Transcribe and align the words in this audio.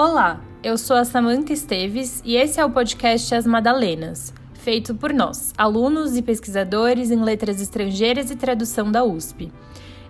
Olá, 0.00 0.40
eu 0.62 0.78
sou 0.78 0.96
a 0.96 1.04
Samantha 1.04 1.52
Esteves 1.52 2.22
e 2.24 2.36
esse 2.36 2.60
é 2.60 2.64
o 2.64 2.70
podcast 2.70 3.34
As 3.34 3.44
Madalenas, 3.44 4.32
feito 4.54 4.94
por 4.94 5.12
nós, 5.12 5.52
alunos 5.58 6.16
e 6.16 6.22
pesquisadores 6.22 7.10
em 7.10 7.20
letras 7.20 7.60
estrangeiras 7.60 8.30
e 8.30 8.36
tradução 8.36 8.92
da 8.92 9.02
USP. 9.02 9.50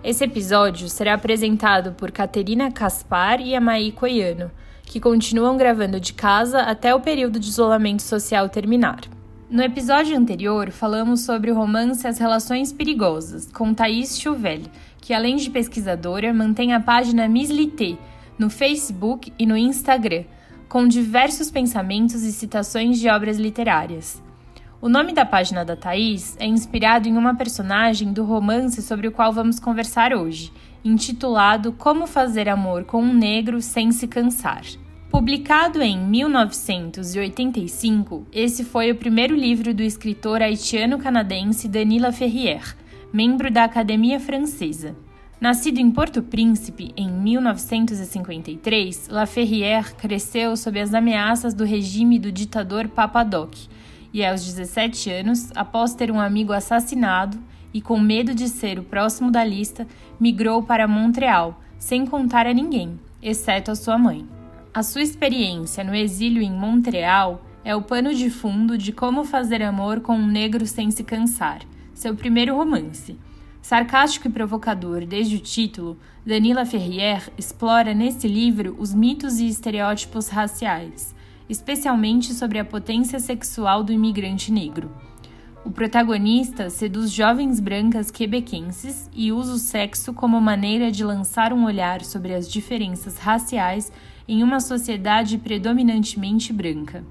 Esse 0.03 0.25
episódio 0.25 0.87
será 0.89 1.15
apresentado 1.15 1.93
por 1.93 2.11
Caterina 2.11 2.71
Caspar 2.71 3.41
e 3.41 3.55
Amaí 3.55 3.91
Coiano, 3.91 4.51
que 4.83 4.99
continuam 4.99 5.57
gravando 5.57 5.99
de 5.99 6.13
casa 6.13 6.61
até 6.61 6.93
o 6.93 6.99
período 6.99 7.39
de 7.39 7.47
isolamento 7.47 8.03
social 8.03 8.47
terminar. 8.47 9.01
No 9.49 9.63
episódio 9.63 10.15
anterior, 10.15 10.69
falamos 10.69 11.21
sobre 11.21 11.49
o 11.49 11.55
romance 11.55 12.05
As 12.05 12.19
Relações 12.19 12.71
Perigosas, 12.71 13.51
com 13.51 13.73
Thaís 13.73 14.21
Chauvel, 14.21 14.61
que 15.01 15.11
além 15.11 15.37
de 15.37 15.49
pesquisadora, 15.49 16.31
mantém 16.31 16.71
a 16.71 16.79
página 16.79 17.27
Miss 17.27 17.49
Lité, 17.49 17.97
no 18.37 18.47
Facebook 18.47 19.33
e 19.39 19.47
no 19.47 19.57
Instagram, 19.57 20.25
com 20.67 20.87
diversos 20.87 21.49
pensamentos 21.49 22.21
e 22.21 22.31
citações 22.31 22.99
de 22.99 23.09
obras 23.09 23.39
literárias. 23.39 24.21
O 24.79 24.87
nome 24.87 25.13
da 25.13 25.25
página 25.25 25.65
da 25.65 25.75
Thaís 25.75 26.37
é 26.39 26.45
inspirado 26.45 27.09
em 27.09 27.17
uma 27.17 27.33
personagem 27.33 28.13
do 28.13 28.23
romance 28.23 28.83
sobre 28.83 29.07
o 29.07 29.11
qual 29.11 29.33
vamos 29.33 29.59
conversar 29.59 30.13
hoje, 30.13 30.53
intitulado 30.85 31.71
Como 31.71 32.05
Fazer 32.05 32.47
Amor 32.47 32.83
com 32.83 33.01
um 33.01 33.15
Negro 33.15 33.63
Sem 33.63 33.91
Se 33.91 34.07
Cansar. 34.07 34.61
Publicado 35.09 35.81
em 35.81 35.97
1985, 35.97 38.27
esse 38.31 38.63
foi 38.63 38.91
o 38.91 38.95
primeiro 38.95 39.35
livro 39.35 39.73
do 39.73 39.81
escritor 39.81 40.39
haitiano-canadense 40.39 41.67
Danila 41.67 42.11
Ferrier, 42.11 42.75
membro 43.11 43.49
da 43.49 43.63
Academia 43.63 44.19
Francesa. 44.19 44.95
Nascido 45.41 45.79
em 45.79 45.89
Porto 45.89 46.21
Príncipe 46.21 46.93
em 46.95 47.09
1953, 47.09 49.07
Laferrière 49.09 49.95
cresceu 49.95 50.55
sob 50.55 50.79
as 50.79 50.93
ameaças 50.93 51.55
do 51.55 51.65
regime 51.65 52.19
do 52.19 52.31
ditador 52.31 52.87
Papadoc 52.87 53.55
e, 54.13 54.23
aos 54.23 54.45
17 54.45 55.09
anos, 55.09 55.49
após 55.55 55.95
ter 55.95 56.11
um 56.11 56.19
amigo 56.19 56.53
assassinado 56.53 57.39
e 57.73 57.81
com 57.81 57.99
medo 57.99 58.35
de 58.35 58.47
ser 58.47 58.77
o 58.77 58.83
próximo 58.83 59.31
da 59.31 59.43
lista, 59.43 59.87
migrou 60.19 60.61
para 60.61 60.87
Montreal, 60.87 61.59
sem 61.79 62.05
contar 62.05 62.45
a 62.45 62.53
ninguém, 62.53 62.99
exceto 63.23 63.71
a 63.71 63.75
sua 63.75 63.97
mãe. 63.97 64.38
A 64.71 64.83
sua 64.83 65.01
experiência 65.01 65.83
no 65.83 65.95
exílio 65.95 66.43
em 66.43 66.51
Montreal 66.51 67.43
é 67.65 67.75
o 67.75 67.81
pano 67.81 68.13
de 68.13 68.29
fundo 68.29 68.77
de 68.77 68.91
Como 68.91 69.23
Fazer 69.23 69.63
Amor 69.63 69.99
com 69.99 70.15
um 70.15 70.27
Negro 70.27 70.67
Sem 70.67 70.91
Se 70.91 71.03
Cansar, 71.03 71.61
seu 71.91 72.15
primeiro 72.15 72.55
romance 72.55 73.17
Sarcástico 73.63 74.27
e 74.27 74.31
provocador 74.31 75.05
desde 75.07 75.35
o 75.35 75.39
título, 75.39 75.97
Danila 76.23 76.65
Ferrier 76.65 77.31
explora 77.35 77.95
nesse 77.95 78.27
livro 78.27 78.75
os 78.79 78.93
mitos 78.93 79.39
e 79.39 79.47
estereótipos 79.47 80.29
raciais, 80.29 81.15
especialmente 81.49 82.31
sobre 82.33 82.59
a 82.59 82.65
potência 82.65 83.19
sexual 83.19 83.83
do 83.83 83.91
imigrante 83.91 84.51
negro. 84.51 84.91
O 85.65 85.71
protagonista 85.71 86.69
seduz 86.69 87.11
jovens 87.11 87.59
brancas 87.59 88.09
quebequenses 88.09 89.09
e 89.13 89.31
usa 89.31 89.53
o 89.53 89.57
sexo 89.57 90.13
como 90.13 90.39
maneira 90.39 90.89
de 90.89 91.03
lançar 91.03 91.51
um 91.51 91.65
olhar 91.65 92.03
sobre 92.03 92.33
as 92.33 92.49
diferenças 92.49 93.17
raciais 93.17 93.91
em 94.29 94.43
uma 94.43 94.59
sociedade 94.59 95.39
predominantemente 95.39 96.53
branca. 96.53 97.03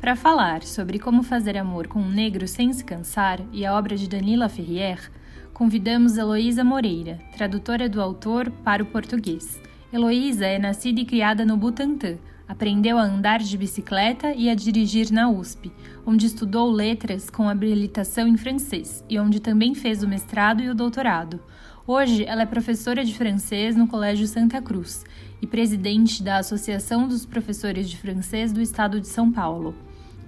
Para 0.00 0.14
falar 0.14 0.62
sobre 0.62 1.00
como 1.00 1.24
fazer 1.24 1.58
amor 1.58 1.88
com 1.88 1.98
um 1.98 2.08
negro 2.08 2.46
sem 2.46 2.72
se 2.72 2.84
cansar 2.84 3.40
e 3.52 3.66
a 3.66 3.76
obra 3.76 3.96
de 3.96 4.08
Danila 4.08 4.48
Ferrier, 4.48 5.10
convidamos 5.52 6.16
Heloísa 6.16 6.62
Moreira, 6.62 7.18
tradutora 7.36 7.88
do 7.88 8.00
autor 8.00 8.52
para 8.62 8.84
o 8.84 8.86
português. 8.86 9.60
Heloísa 9.92 10.46
é 10.46 10.60
nascida 10.60 11.00
e 11.00 11.04
criada 11.04 11.44
no 11.44 11.56
Butantã. 11.56 12.16
Aprendeu 12.46 12.98
a 12.98 13.02
andar 13.02 13.40
de 13.40 13.58
bicicleta 13.58 14.32
e 14.32 14.48
a 14.48 14.54
dirigir 14.54 15.10
na 15.10 15.28
USP, 15.28 15.72
onde 16.06 16.26
estudou 16.26 16.70
letras 16.70 17.28
com 17.28 17.48
habilitação 17.48 18.28
em 18.28 18.36
francês 18.36 19.04
e 19.08 19.18
onde 19.18 19.40
também 19.40 19.74
fez 19.74 20.04
o 20.04 20.08
mestrado 20.08 20.62
e 20.62 20.70
o 20.70 20.74
doutorado. 20.74 21.40
Hoje, 21.84 22.24
ela 22.24 22.42
é 22.42 22.46
professora 22.46 23.04
de 23.04 23.12
francês 23.14 23.74
no 23.74 23.88
Colégio 23.88 24.28
Santa 24.28 24.62
Cruz 24.62 25.04
e 25.40 25.46
presidente 25.46 26.22
da 26.22 26.38
Associação 26.38 27.08
dos 27.08 27.24
Professores 27.24 27.88
de 27.88 27.96
Francês 27.96 28.52
do 28.52 28.60
Estado 28.60 29.00
de 29.00 29.08
São 29.08 29.32
Paulo. 29.32 29.74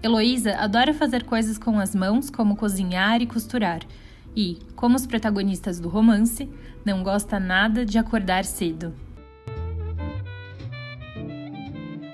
Heloísa 0.03 0.57
adora 0.57 0.95
fazer 0.95 1.25
coisas 1.25 1.59
com 1.59 1.79
as 1.79 1.95
mãos, 1.95 2.31
como 2.31 2.57
cozinhar 2.57 3.21
e 3.21 3.27
costurar, 3.27 3.81
e, 4.35 4.59
como 4.75 4.97
os 4.97 5.07
protagonistas 5.07 5.79
do 5.79 5.89
romance, 5.89 6.51
não 6.85 7.03
gosta 7.03 7.39
nada 7.39 7.85
de 7.85 7.99
acordar 7.99 8.45
cedo. 8.45 8.95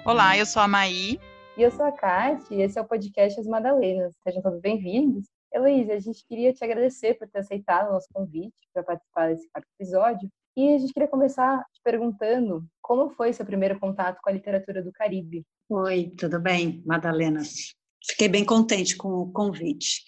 Olá, 0.05 0.37
eu 0.37 0.45
sou 0.45 0.63
a 0.63 0.69
Maí. 0.69 1.21
E 1.57 1.63
eu 1.63 1.71
sou 1.71 1.85
a 1.85 1.93
Kátia, 1.93 2.57
e 2.57 2.63
esse 2.63 2.79
é 2.79 2.83
o 2.83 2.85
podcast 2.85 3.39
As 3.39 3.47
Madalenas. 3.47 4.15
Sejam 4.23 4.43
todos 4.43 4.61
bem-vindos. 4.61 5.27
Heloísa, 5.53 5.95
a 5.95 5.99
gente 5.99 6.25
queria 6.27 6.53
te 6.53 6.63
agradecer 6.63 7.15
por 7.15 7.29
ter 7.29 7.39
aceitado 7.39 7.89
o 7.89 7.93
nosso 7.93 8.09
convite 8.13 8.55
para 8.73 8.83
participar 8.83 9.29
desse 9.29 9.49
quarto 9.51 9.67
episódio. 9.79 10.31
E 10.59 10.75
a 10.75 10.79
gente 10.79 10.93
queria 10.93 11.07
começar 11.07 11.65
te 11.73 11.81
perguntando 11.85 12.69
como 12.83 13.11
foi 13.11 13.33
seu 13.33 13.47
primeiro 13.47 13.79
contato 13.79 14.19
com 14.21 14.29
a 14.29 14.33
literatura 14.33 14.83
do 14.83 14.91
Caribe. 14.91 15.47
Oi, 15.69 16.13
tudo 16.19 16.41
bem, 16.41 16.83
Madalenas? 16.85 17.77
Fiquei 18.05 18.29
bem 18.29 18.45
contente 18.45 18.97
com 18.97 19.09
o 19.09 19.31
convite. 19.31 20.03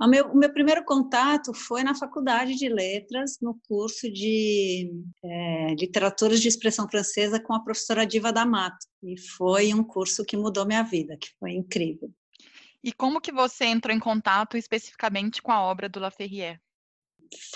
O 0.00 0.06
meu, 0.06 0.26
o 0.26 0.36
meu, 0.36 0.52
primeiro 0.52 0.84
contato 0.84 1.52
foi 1.52 1.82
na 1.82 1.96
faculdade 1.96 2.54
de 2.54 2.68
letras, 2.68 3.38
no 3.42 3.58
curso 3.66 4.08
de 4.08 4.88
é, 5.24 5.74
literaturas 5.74 6.40
de 6.40 6.46
expressão 6.46 6.88
francesa 6.88 7.42
com 7.42 7.52
a 7.52 7.64
professora 7.64 8.06
Diva 8.06 8.32
D'Amato. 8.32 8.86
E 9.02 9.18
foi 9.36 9.74
um 9.74 9.82
curso 9.82 10.24
que 10.24 10.36
mudou 10.36 10.64
minha 10.64 10.84
vida, 10.84 11.16
que 11.16 11.30
foi 11.40 11.54
incrível. 11.54 12.08
E 12.84 12.92
como 12.92 13.20
que 13.20 13.32
você 13.32 13.64
entrou 13.64 13.92
em 13.92 13.98
contato 13.98 14.56
especificamente 14.56 15.42
com 15.42 15.50
a 15.50 15.60
obra 15.60 15.88
do 15.88 15.98
La 15.98 16.12
Ferrière? 16.12 16.60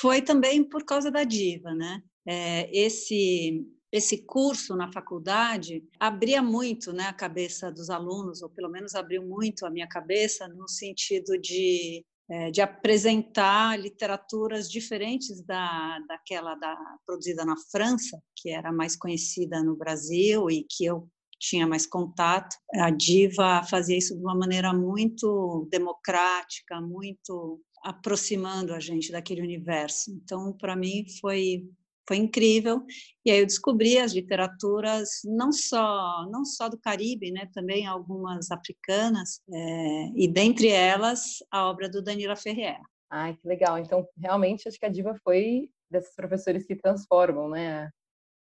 Foi 0.01 0.21
também 0.21 0.69
por 0.69 0.85
causa 0.85 1.09
da 1.09 1.23
Diva, 1.23 1.73
né? 1.73 2.03
É, 2.27 2.71
esse 2.77 3.67
esse 3.91 4.25
curso 4.25 4.75
na 4.75 4.91
faculdade 4.91 5.85
abria 6.01 6.43
muito 6.43 6.95
né, 6.95 7.05
a 7.09 7.13
cabeça 7.13 7.71
dos 7.71 7.91
alunos, 7.91 8.41
ou 8.41 8.49
pelo 8.49 8.71
menos 8.71 8.95
abriu 8.95 9.23
muito 9.23 9.67
a 9.67 9.71
minha 9.71 9.87
cabeça, 9.87 10.49
no 10.49 10.67
sentido 10.67 11.39
de 11.39 12.03
é, 12.31 12.51
de 12.51 12.63
apresentar 12.63 13.79
literaturas 13.79 14.71
diferentes 14.71 15.43
da, 15.43 15.99
daquela 16.09 16.55
da, 16.55 16.75
produzida 17.05 17.45
na 17.45 17.57
França, 17.71 18.19
que 18.35 18.49
era 18.49 18.73
mais 18.73 18.97
conhecida 18.97 19.63
no 19.63 19.77
Brasil 19.77 20.51
e 20.51 20.65
que 20.65 20.87
eu 20.87 21.07
tinha 21.39 21.67
mais 21.67 21.85
contato. 21.85 22.57
A 22.77 22.89
Diva 22.91 23.63
fazia 23.65 23.99
isso 23.99 24.17
de 24.17 24.23
uma 24.23 24.35
maneira 24.35 24.73
muito 24.73 25.69
democrática, 25.71 26.81
muito 26.81 27.61
aproximando 27.85 28.73
a 28.73 28.81
gente 28.81 29.13
daquele 29.13 29.43
universo. 29.43 30.13
Então, 30.13 30.53
para 30.53 30.77
mim, 30.77 31.05
foi 31.21 31.69
foi 32.07 32.17
incrível. 32.17 32.85
E 33.25 33.31
aí 33.31 33.39
eu 33.39 33.47
descobri 33.47 33.99
as 33.99 34.13
literaturas 34.13 35.09
não 35.25 35.53
só 35.53 36.27
não 36.31 36.45
só 36.45 36.69
do 36.69 36.79
Caribe, 36.79 37.31
né, 37.31 37.49
também 37.53 37.87
algumas 37.87 38.51
africanas, 38.51 39.41
é, 39.53 40.07
e 40.15 40.29
dentre 40.29 40.69
elas 40.69 41.37
a 41.51 41.69
obra 41.69 41.89
do 41.89 42.03
Danila 42.03 42.37
Ferrier. 42.37 42.81
Ah, 43.11 43.33
que 43.33 43.47
legal. 43.47 43.79
Então, 43.79 44.07
realmente 44.17 44.67
acho 44.67 44.79
que 44.79 44.87
a 44.87 44.89
Diva 44.89 45.15
foi 45.23 45.69
desses 45.91 46.15
professores 46.15 46.67
que 46.67 46.75
transformam, 46.75 47.51
né, 47.51 47.91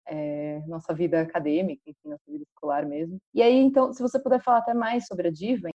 é, 0.06 0.60
nossa 0.66 0.94
vida 0.94 1.20
acadêmica, 1.20 1.82
enfim, 1.86 2.08
nossa 2.08 2.24
vida 2.26 2.44
escolar 2.44 2.86
mesmo. 2.86 3.18
E 3.34 3.42
aí, 3.42 3.56
então, 3.56 3.92
se 3.92 4.02
você 4.02 4.18
puder 4.18 4.42
falar 4.42 4.58
até 4.58 4.74
mais 4.74 5.06
sobre 5.06 5.28
a 5.28 5.30
Diva, 5.30 5.68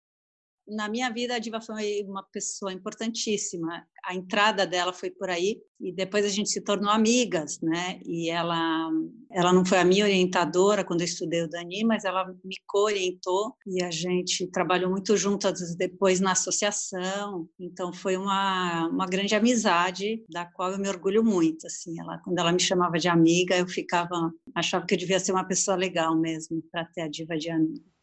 na 0.69 0.89
minha 0.89 1.09
vida 1.09 1.35
a 1.35 1.39
Diva 1.39 1.61
foi 1.61 2.03
uma 2.03 2.23
pessoa 2.23 2.71
importantíssima. 2.73 3.85
A 4.03 4.15
entrada 4.15 4.65
dela 4.65 4.93
foi 4.93 5.09
por 5.11 5.29
aí 5.29 5.61
e 5.79 5.91
depois 5.91 6.25
a 6.25 6.29
gente 6.29 6.49
se 6.49 6.61
tornou 6.61 6.89
amigas, 6.89 7.59
né? 7.61 7.99
E 8.05 8.29
ela, 8.29 8.89
ela 9.31 9.53
não 9.53 9.65
foi 9.65 9.77
a 9.77 9.85
minha 9.85 10.05
orientadora 10.05 10.83
quando 10.83 11.01
eu 11.01 11.05
estudei 11.05 11.43
o 11.43 11.49
Dani, 11.49 11.83
mas 11.83 12.05
ela 12.05 12.25
me 12.43 12.55
co-orientou 12.67 13.55
e 13.65 13.83
a 13.83 13.91
gente 13.91 14.47
trabalhou 14.47 14.89
muito 14.89 15.15
juntas 15.15 15.75
depois 15.75 16.19
na 16.19 16.31
associação. 16.31 17.47
Então 17.59 17.93
foi 17.93 18.17
uma, 18.17 18.87
uma 18.87 19.05
grande 19.05 19.35
amizade 19.35 20.23
da 20.29 20.45
qual 20.45 20.71
eu 20.71 20.79
me 20.79 20.89
orgulho 20.89 21.23
muito. 21.23 21.65
Assim, 21.67 21.99
ela 21.99 22.17
quando 22.19 22.39
ela 22.39 22.51
me 22.51 22.59
chamava 22.59 22.97
de 22.97 23.07
amiga, 23.07 23.57
eu 23.57 23.67
ficava 23.67 24.31
achava 24.55 24.85
que 24.85 24.93
eu 24.93 24.97
devia 24.97 25.19
ser 25.19 25.31
uma 25.31 25.47
pessoa 25.47 25.77
legal 25.77 26.17
mesmo 26.17 26.61
para 26.71 26.85
ter 26.85 27.01
a 27.01 27.07
Diva 27.07 27.37
de 27.37 27.49
amiga. 27.49 27.98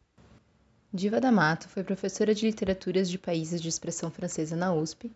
Diva 0.97 1.21
D'Amato 1.21 1.69
foi 1.69 1.83
professora 1.83 2.33
de 2.33 2.43
literaturas 2.43 3.07
de 3.07 3.19
países 3.19 3.61
de 3.61 3.69
expressão 3.69 4.09
francesa 4.09 4.55
na 4.55 4.73
USP 4.73 5.11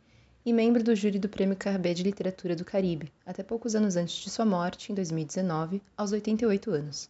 e 0.45 0.53
membro 0.53 0.83
do 0.83 0.95
júri 0.95 1.17
do 1.17 1.27
Prêmio 1.27 1.55
Carbet 1.55 1.95
de 1.95 2.03
Literatura 2.03 2.55
do 2.55 2.63
Caribe, 2.63 3.11
até 3.25 3.41
poucos 3.41 3.73
anos 3.73 3.95
antes 3.95 4.13
de 4.13 4.29
sua 4.29 4.45
morte, 4.45 4.91
em 4.91 4.95
2019, 4.95 5.81
aos 5.97 6.11
88 6.11 6.69
anos. 6.69 7.09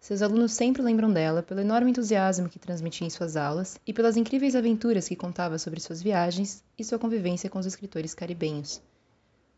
Seus 0.00 0.22
alunos 0.22 0.52
sempre 0.52 0.80
lembram 0.80 1.12
dela 1.12 1.42
pelo 1.42 1.60
enorme 1.60 1.90
entusiasmo 1.90 2.48
que 2.48 2.58
transmitia 2.58 3.06
em 3.06 3.10
suas 3.10 3.36
aulas 3.36 3.78
e 3.86 3.92
pelas 3.92 4.16
incríveis 4.16 4.56
aventuras 4.56 5.06
que 5.06 5.14
contava 5.14 5.58
sobre 5.58 5.78
suas 5.78 6.00
viagens 6.00 6.64
e 6.78 6.84
sua 6.84 6.98
convivência 6.98 7.50
com 7.50 7.58
os 7.58 7.66
escritores 7.66 8.14
caribenhos. 8.14 8.80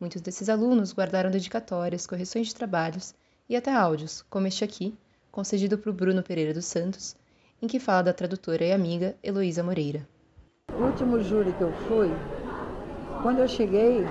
Muitos 0.01 0.21
desses 0.21 0.49
alunos 0.49 0.93
guardaram 0.93 1.31
dedicatórias, 1.31 2.05
correções 2.05 2.49
de 2.49 2.57
trabalhos 2.57 3.15
e 3.49 3.55
até 3.55 3.73
áudios, 3.73 4.25
como 4.29 4.49
este 4.49 4.65
aqui, 4.65 4.93
concedido 5.31 5.79
por 5.79 5.93
Bruno 5.93 6.21
Pereira 6.21 6.53
dos 6.53 6.65
Santos, 6.65 7.15
em 7.63 7.67
que 7.67 7.79
fala 7.79 8.03
da 8.05 8.13
tradutora 8.13 8.65
e 8.65 8.73
amiga 8.73 9.15
Heloísa 9.23 9.63
Moreira. 9.63 10.07
O 10.73 10.85
último 10.85 11.21
júri 11.21 11.53
que 11.53 11.61
eu 11.61 11.73
fui, 11.89 12.11
quando 13.23 13.41
eu 13.41 13.49
cheguei, 13.49 14.07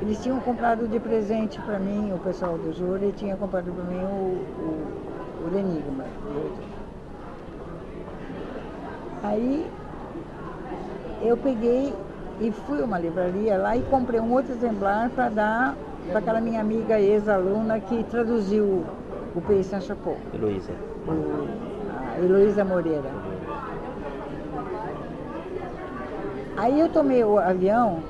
eles 0.00 0.22
tinham 0.22 0.38
comprado 0.40 0.86
de 0.86 1.00
presente 1.00 1.60
para 1.62 1.78
mim, 1.78 2.12
o 2.12 2.18
pessoal 2.18 2.56
do 2.56 2.72
júri 2.72 3.12
tinha 3.12 3.36
comprado 3.36 3.72
para 3.72 3.84
mim 3.84 3.98
o, 4.04 4.44
o, 4.62 5.50
o 5.52 5.58
Enigma. 5.58 6.04
Aí 9.22 9.66
eu 11.22 11.36
peguei 11.36 11.92
e 12.40 12.52
fui 12.52 12.80
a 12.80 12.84
uma 12.84 12.98
livraria 12.98 13.56
lá 13.58 13.76
e 13.76 13.82
comprei 13.82 14.20
um 14.20 14.32
outro 14.32 14.52
exemplar 14.52 15.10
para 15.10 15.28
dar 15.28 15.76
para 16.08 16.20
aquela 16.20 16.40
minha 16.40 16.60
amiga 16.60 16.98
ex-aluna 16.98 17.80
que 17.80 18.02
traduziu 18.04 18.84
o 19.34 19.40
Pays 19.42 19.66
Saint-Chapeau. 19.66 20.16
Heloísa. 20.32 20.72
A 21.06 21.67
Heloísa 22.18 22.64
Moreira. 22.64 23.10
Aí 26.56 26.80
eu 26.80 26.88
tomei 26.88 27.22
o 27.22 27.38
avião, 27.38 28.02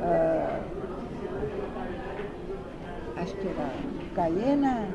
uh, 0.00 0.62
acho 3.16 3.34
que 3.34 3.48
era 3.48 3.70
Cayena, 4.14 4.88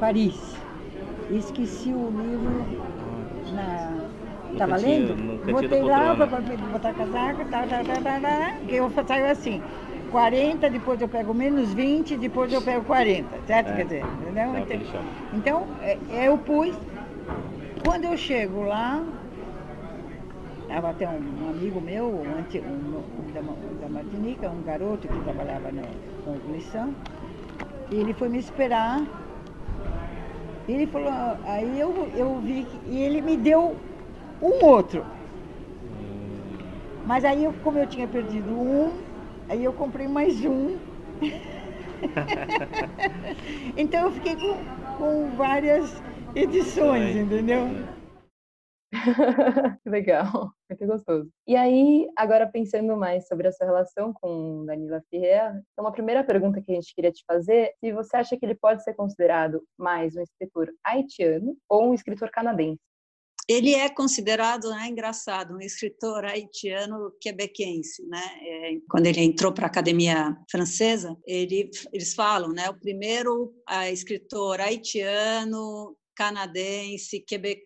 Paris. 0.00 0.56
E 1.30 1.38
esqueci 1.38 1.92
o 1.92 2.10
livro 2.10 2.66
na. 3.54 3.92
Estava 4.52 4.76
lendo? 4.76 5.14
Botei 5.52 5.82
lá 5.82 6.16
para 6.16 6.26
botar 6.26 6.92
casaco, 6.94 7.44
tá, 7.50 7.66
tá, 7.66 7.84
tá, 7.84 8.00
tá, 8.02 8.20
tá, 8.20 8.56
que 8.66 8.74
eu 8.76 8.90
saio 9.06 9.30
assim. 9.30 9.62
40, 10.10 10.70
depois 10.70 11.00
eu 11.00 11.08
pego 11.08 11.34
menos 11.34 11.72
20, 11.72 12.16
depois 12.16 12.52
eu 12.52 12.62
pego 12.62 12.84
40, 12.84 13.28
certo? 13.46 13.70
É. 13.70 13.76
Quer 13.76 13.84
dizer, 13.84 14.04
entendeu? 14.20 14.56
Então, 14.58 14.80
então, 15.32 15.66
é, 15.82 15.98
eu 16.28 16.38
pus. 16.38 16.76
Quando 17.82 18.04
eu 18.04 18.16
chego 18.16 18.62
lá, 18.62 19.04
Estava 20.66 20.90
até 20.90 21.08
um, 21.08 21.48
amigo 21.48 21.80
meu, 21.80 22.06
um, 22.08 22.22
um, 22.22 23.32
da, 23.32 23.40
da 23.80 23.88
Martinica, 23.88 24.50
um 24.50 24.62
garoto 24.62 25.06
que 25.06 25.20
trabalhava 25.20 25.70
na 25.70 25.82
concluição, 26.24 26.92
e 27.88 27.94
ele 27.94 28.12
foi 28.12 28.28
me 28.28 28.38
esperar. 28.38 29.06
E 30.66 30.72
ele 30.72 30.88
falou, 30.88 31.08
aí 31.44 31.78
eu, 31.78 32.10
eu 32.16 32.40
vi 32.40 32.64
que, 32.64 32.90
e 32.90 32.98
ele 32.98 33.22
me 33.22 33.36
deu 33.36 33.76
um 34.42 34.64
outro. 34.66 35.04
Mas 37.06 37.24
aí, 37.24 37.48
como 37.62 37.78
eu 37.78 37.86
tinha 37.86 38.08
perdido 38.08 38.50
um, 38.50 38.92
aí 39.48 39.64
eu 39.64 39.72
comprei 39.72 40.08
mais 40.08 40.44
um. 40.44 40.76
então 43.76 44.06
eu 44.06 44.12
fiquei 44.12 44.36
com, 44.36 44.56
com 44.98 45.30
várias 45.36 45.90
edições, 46.34 47.16
entendeu? 47.16 47.68
Legal, 49.84 50.52
muito 50.70 50.86
gostoso. 50.86 51.30
E 51.46 51.56
aí, 51.56 52.08
agora 52.16 52.46
pensando 52.46 52.96
mais 52.96 53.26
sobre 53.26 53.48
a 53.48 53.52
sua 53.52 53.66
relação 53.66 54.12
com 54.12 54.64
Danila 54.64 55.02
Ferreira, 55.10 55.62
então 55.72 55.84
uma 55.84 55.92
primeira 55.92 56.24
pergunta 56.24 56.60
que 56.60 56.72
a 56.72 56.74
gente 56.74 56.94
queria 56.94 57.12
te 57.12 57.24
fazer, 57.26 57.72
se 57.80 57.92
você 57.92 58.16
acha 58.16 58.36
que 58.36 58.44
ele 58.44 58.54
pode 58.54 58.82
ser 58.82 58.94
considerado 58.94 59.62
mais 59.76 60.16
um 60.16 60.22
escritor 60.22 60.70
haitiano 60.84 61.56
ou 61.68 61.90
um 61.90 61.94
escritor 61.94 62.30
canadense? 62.30 62.80
Ele 63.48 63.74
é 63.74 63.88
considerado, 63.88 64.70
né, 64.70 64.88
engraçado, 64.88 65.54
um 65.54 65.60
escritor 65.60 66.24
haitiano 66.24 67.12
quebequense, 67.20 68.04
né? 68.06 68.22
É, 68.42 68.78
quando 68.90 69.06
ele 69.06 69.20
entrou 69.20 69.52
para 69.52 69.66
a 69.66 69.68
Academia 69.68 70.36
Francesa, 70.50 71.16
ele, 71.24 71.70
eles 71.92 72.12
falam, 72.12 72.50
né, 72.52 72.68
o 72.68 72.78
primeiro 72.78 73.54
escritor 73.92 74.60
haitiano, 74.60 75.96
canadense, 76.16 77.20
quebec, 77.20 77.62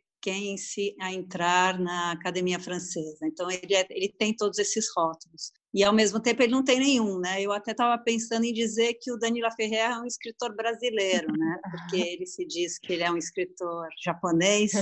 se 0.59 0.95
a 1.01 1.15
entrar 1.15 1.79
na 1.79 2.13
academia 2.13 2.61
francesa. 2.61 3.27
Então 3.27 3.51
ele, 3.51 3.75
é, 3.75 3.87
ele 3.89 4.15
tem 4.19 4.37
todos 4.37 4.59
esses 4.59 4.87
rótulos. 4.95 5.51
E 5.73 5.85
ao 5.85 5.93
mesmo 5.93 6.19
tempo 6.19 6.43
ele 6.43 6.53
não 6.53 6.65
tem 6.65 6.81
nenhum, 6.81 7.19
né? 7.19 7.41
Eu 7.41 7.53
até 7.53 7.71
estava 7.71 7.97
pensando 8.03 8.45
em 8.45 8.53
dizer 8.53 8.95
que 8.95 9.13
o 9.13 9.17
Danila 9.17 9.51
Ferreira 9.53 9.95
é 9.95 9.99
um 9.99 10.07
escritor 10.07 10.55
brasileiro, 10.55 11.33
né? 11.33 11.61
Porque 11.71 11.97
ele 12.01 12.27
se 12.27 12.45
diz 12.45 12.79
que 12.79 12.93
ele 12.93 13.05
é 13.05 13.11
um 13.11 13.17
escritor 13.17 13.89
japonês. 14.03 14.73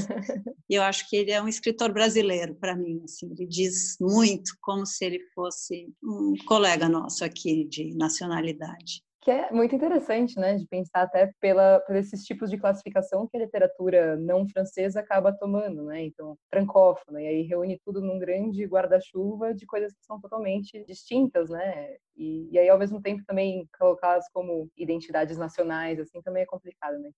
e 0.68 0.74
eu 0.74 0.82
acho 0.82 1.08
que 1.08 1.16
ele 1.16 1.30
é 1.30 1.42
um 1.42 1.48
escritor 1.48 1.92
brasileiro 1.92 2.54
para 2.54 2.74
mim, 2.74 3.02
assim. 3.04 3.30
Ele 3.30 3.46
diz 3.46 3.96
muito 4.00 4.52
como 4.60 4.86
se 4.86 5.04
ele 5.04 5.20
fosse 5.34 5.92
um 6.02 6.34
colega 6.46 6.88
nosso 6.88 7.24
aqui 7.24 7.64
de 7.64 7.94
nacionalidade 7.94 9.07
que 9.28 9.32
é 9.32 9.52
muito 9.52 9.74
interessante, 9.74 10.40
né, 10.40 10.54
de 10.56 10.66
pensar 10.66 11.02
até 11.02 11.30
pela, 11.38 11.80
por 11.80 11.94
esses 11.94 12.24
tipos 12.24 12.48
de 12.48 12.56
classificação 12.56 13.28
que 13.28 13.36
a 13.36 13.40
literatura 13.40 14.16
não 14.16 14.48
francesa 14.48 15.00
acaba 15.00 15.36
tomando, 15.36 15.84
né, 15.84 16.02
então, 16.02 16.34
francófona, 16.48 17.20
e 17.20 17.26
aí 17.26 17.42
reúne 17.42 17.78
tudo 17.84 18.00
num 18.00 18.18
grande 18.18 18.64
guarda-chuva 18.64 19.52
de 19.52 19.66
coisas 19.66 19.92
que 19.92 20.02
são 20.02 20.18
totalmente 20.18 20.82
distintas, 20.86 21.50
né, 21.50 21.94
e, 22.16 22.48
e 22.50 22.58
aí, 22.58 22.70
ao 22.70 22.78
mesmo 22.78 23.02
tempo, 23.02 23.22
também 23.26 23.68
colocá-las 23.78 24.26
como 24.32 24.70
identidades 24.74 25.36
nacionais, 25.36 26.00
assim, 26.00 26.22
também 26.22 26.44
é 26.44 26.46
complicado, 26.46 26.98
né 26.98 27.10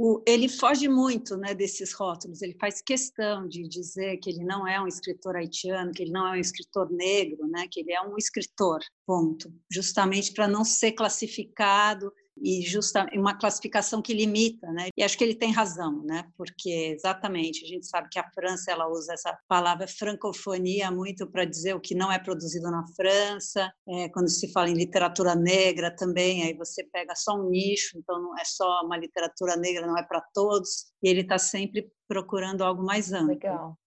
o, 0.00 0.22
ele 0.24 0.48
foge 0.48 0.86
muito 0.86 1.36
né, 1.36 1.52
desses 1.52 1.92
rótulos, 1.92 2.40
ele 2.40 2.56
faz 2.60 2.80
questão 2.80 3.48
de 3.48 3.66
dizer 3.66 4.18
que 4.18 4.30
ele 4.30 4.44
não 4.44 4.64
é 4.64 4.80
um 4.80 4.86
escritor 4.86 5.34
haitiano, 5.34 5.90
que 5.90 6.04
ele 6.04 6.12
não 6.12 6.24
é 6.28 6.38
um 6.38 6.40
escritor 6.40 6.88
negro, 6.88 7.48
né, 7.48 7.66
que 7.68 7.80
ele 7.80 7.92
é 7.92 8.00
um 8.00 8.16
escritor, 8.16 8.78
ponto. 9.04 9.52
Justamente 9.68 10.32
para 10.32 10.46
não 10.46 10.64
ser 10.64 10.92
classificado 10.92 12.12
e 12.42 12.62
justa 12.62 13.06
uma 13.14 13.34
classificação 13.34 14.02
que 14.02 14.14
limita, 14.14 14.66
né? 14.72 14.88
E 14.96 15.02
acho 15.02 15.16
que 15.16 15.24
ele 15.24 15.34
tem 15.34 15.52
razão, 15.52 16.02
né? 16.04 16.24
Porque 16.36 16.94
exatamente 16.96 17.64
a 17.64 17.68
gente 17.68 17.86
sabe 17.86 18.08
que 18.10 18.18
a 18.18 18.30
França 18.30 18.70
ela 18.70 18.88
usa 18.88 19.12
essa 19.12 19.38
palavra 19.48 19.86
francofonia 19.86 20.90
muito 20.90 21.26
para 21.30 21.44
dizer 21.44 21.74
o 21.74 21.80
que 21.80 21.94
não 21.94 22.10
é 22.10 22.18
produzido 22.18 22.70
na 22.70 22.84
França. 22.94 23.72
É, 23.88 24.08
quando 24.08 24.28
se 24.28 24.52
fala 24.52 24.70
em 24.70 24.74
literatura 24.74 25.34
negra 25.34 25.94
também, 25.94 26.44
aí 26.44 26.54
você 26.54 26.84
pega 26.84 27.14
só 27.14 27.34
um 27.34 27.48
nicho, 27.48 27.98
então 27.98 28.20
não 28.20 28.36
é 28.38 28.44
só 28.44 28.82
uma 28.84 28.96
literatura 28.96 29.56
negra, 29.56 29.86
não 29.86 29.96
é 29.96 30.02
para 30.02 30.20
todos. 30.34 30.86
E 31.02 31.08
ele 31.08 31.20
está 31.20 31.38
sempre 31.38 31.90
procurando 32.06 32.62
algo 32.62 32.82
mais 32.82 33.12
amplo. 33.12 33.28
Legal. 33.28 33.78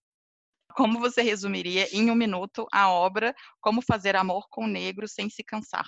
Como 0.75 0.99
você 0.99 1.21
resumiria 1.21 1.87
em 1.95 2.09
um 2.09 2.15
minuto 2.15 2.65
a 2.71 2.89
obra 2.89 3.35
Como 3.59 3.81
Fazer 3.81 4.15
Amor 4.15 4.47
com 4.49 4.67
Negros 4.67 5.13
Sem 5.13 5.29
Se 5.29 5.43
Cansar? 5.43 5.85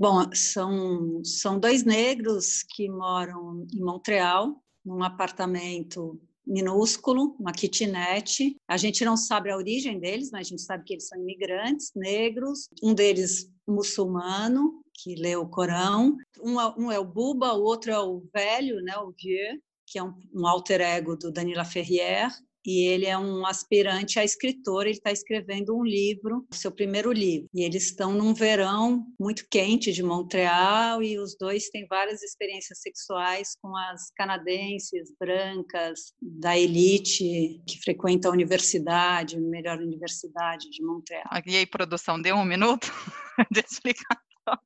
Bom, 0.00 0.34
são, 0.34 1.22
são 1.22 1.60
dois 1.60 1.84
negros 1.84 2.62
que 2.62 2.88
moram 2.88 3.66
em 3.70 3.84
Montreal, 3.84 4.58
num 4.82 5.02
apartamento 5.02 6.18
minúsculo, 6.46 7.36
uma 7.38 7.52
kitnet. 7.52 8.56
A 8.66 8.78
gente 8.78 9.04
não 9.04 9.14
sabe 9.14 9.50
a 9.50 9.56
origem 9.58 10.00
deles, 10.00 10.30
mas 10.30 10.46
a 10.46 10.48
gente 10.48 10.62
sabe 10.62 10.84
que 10.84 10.94
eles 10.94 11.06
são 11.06 11.20
imigrantes 11.20 11.92
negros. 11.94 12.70
Um 12.82 12.94
deles 12.94 13.52
muçulmano, 13.68 14.82
que 14.94 15.16
lê 15.16 15.36
o 15.36 15.46
Corão. 15.46 16.16
Um, 16.42 16.58
é, 16.58 16.74
um 16.78 16.90
é 16.90 16.98
o 16.98 17.04
Buba, 17.04 17.52
o 17.52 17.62
outro 17.62 17.92
é 17.92 18.00
o 18.00 18.26
velho, 18.32 18.80
né, 18.80 18.96
o 18.96 19.12
Vieux, 19.12 19.60
que 19.86 19.98
é 19.98 20.02
um, 20.02 20.14
um 20.34 20.46
alter 20.46 20.80
ego 20.80 21.14
do 21.14 21.30
Danila 21.30 21.66
Ferrier 21.66 22.30
e 22.64 22.86
ele 22.86 23.06
é 23.06 23.16
um 23.16 23.46
aspirante 23.46 24.18
a 24.18 24.24
escritor, 24.24 24.82
ele 24.82 24.96
está 24.96 25.10
escrevendo 25.10 25.76
um 25.76 25.84
livro, 25.84 26.46
seu 26.52 26.70
primeiro 26.70 27.12
livro. 27.12 27.48
E 27.54 27.62
eles 27.62 27.86
estão 27.86 28.12
num 28.12 28.34
verão 28.34 29.06
muito 29.18 29.46
quente 29.50 29.92
de 29.92 30.02
Montreal 30.02 31.02
e 31.02 31.18
os 31.18 31.36
dois 31.38 31.68
têm 31.70 31.86
várias 31.86 32.22
experiências 32.22 32.80
sexuais 32.80 33.56
com 33.60 33.76
as 33.76 34.10
canadenses 34.16 35.12
brancas 35.18 36.12
da 36.20 36.56
elite 36.58 37.62
que 37.66 37.80
frequenta 37.82 38.28
a 38.28 38.32
universidade, 38.32 39.36
a 39.36 39.40
melhor 39.40 39.78
universidade 39.78 40.68
de 40.70 40.82
Montreal. 40.84 41.24
E 41.46 41.56
aí, 41.56 41.66
produção, 41.66 42.20
deu 42.20 42.36
um 42.36 42.44
minuto 42.44 42.90
de 43.50 43.60
explicar. 43.60 44.20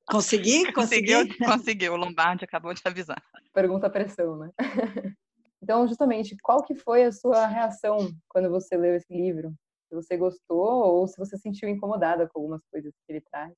Consegui? 0.07 0.73
Conseguiu? 0.73 1.27
Conseguiu. 1.39 1.93
O 1.95 1.97
Lombardi 1.97 2.45
acabou 2.45 2.73
de 2.73 2.81
avisar. 2.85 3.23
Pergunta 3.53 3.91
pressão, 3.91 4.37
né? 4.39 4.51
Então, 5.65 5.89
justamente, 5.89 6.37
qual 6.43 6.63
que 6.63 6.75
foi 6.75 7.05
a 7.05 7.11
sua 7.11 7.47
reação 7.47 7.97
quando 8.29 8.51
você 8.51 8.77
leu 8.77 8.95
esse 8.97 9.11
livro? 9.11 9.51
Se 9.89 9.95
você 9.95 10.15
gostou 10.15 10.59
ou 10.61 11.07
se 11.09 11.17
você 11.17 11.37
se 11.39 11.43
sentiu 11.45 11.71
incomodada 11.71 12.29
com 12.29 12.39
algumas 12.39 12.63
coisas 12.71 12.93
que 13.07 13.13
ele 13.15 13.23
traz? 13.23 13.55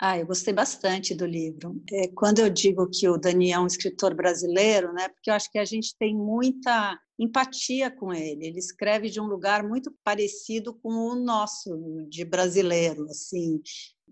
Ah, 0.00 0.16
eu 0.16 0.26
gostei 0.26 0.54
bastante 0.54 1.12
do 1.12 1.26
livro. 1.26 1.82
É, 1.92 2.06
quando 2.14 2.38
eu 2.38 2.48
digo 2.48 2.88
que 2.88 3.08
o 3.08 3.18
Daniel 3.18 3.60
é 3.60 3.64
um 3.64 3.66
escritor 3.66 4.14
brasileiro, 4.14 4.92
né, 4.92 5.08
porque 5.08 5.28
eu 5.28 5.34
acho 5.34 5.50
que 5.50 5.58
a 5.58 5.64
gente 5.64 5.96
tem 5.98 6.14
muita 6.14 6.96
empatia 7.18 7.90
com 7.90 8.12
ele. 8.12 8.46
Ele 8.46 8.58
escreve 8.58 9.10
de 9.10 9.20
um 9.20 9.26
lugar 9.26 9.66
muito 9.66 9.92
parecido 10.04 10.72
com 10.72 10.90
o 10.90 11.16
nosso, 11.16 12.06
de 12.08 12.24
brasileiro, 12.24 13.06
assim. 13.10 13.60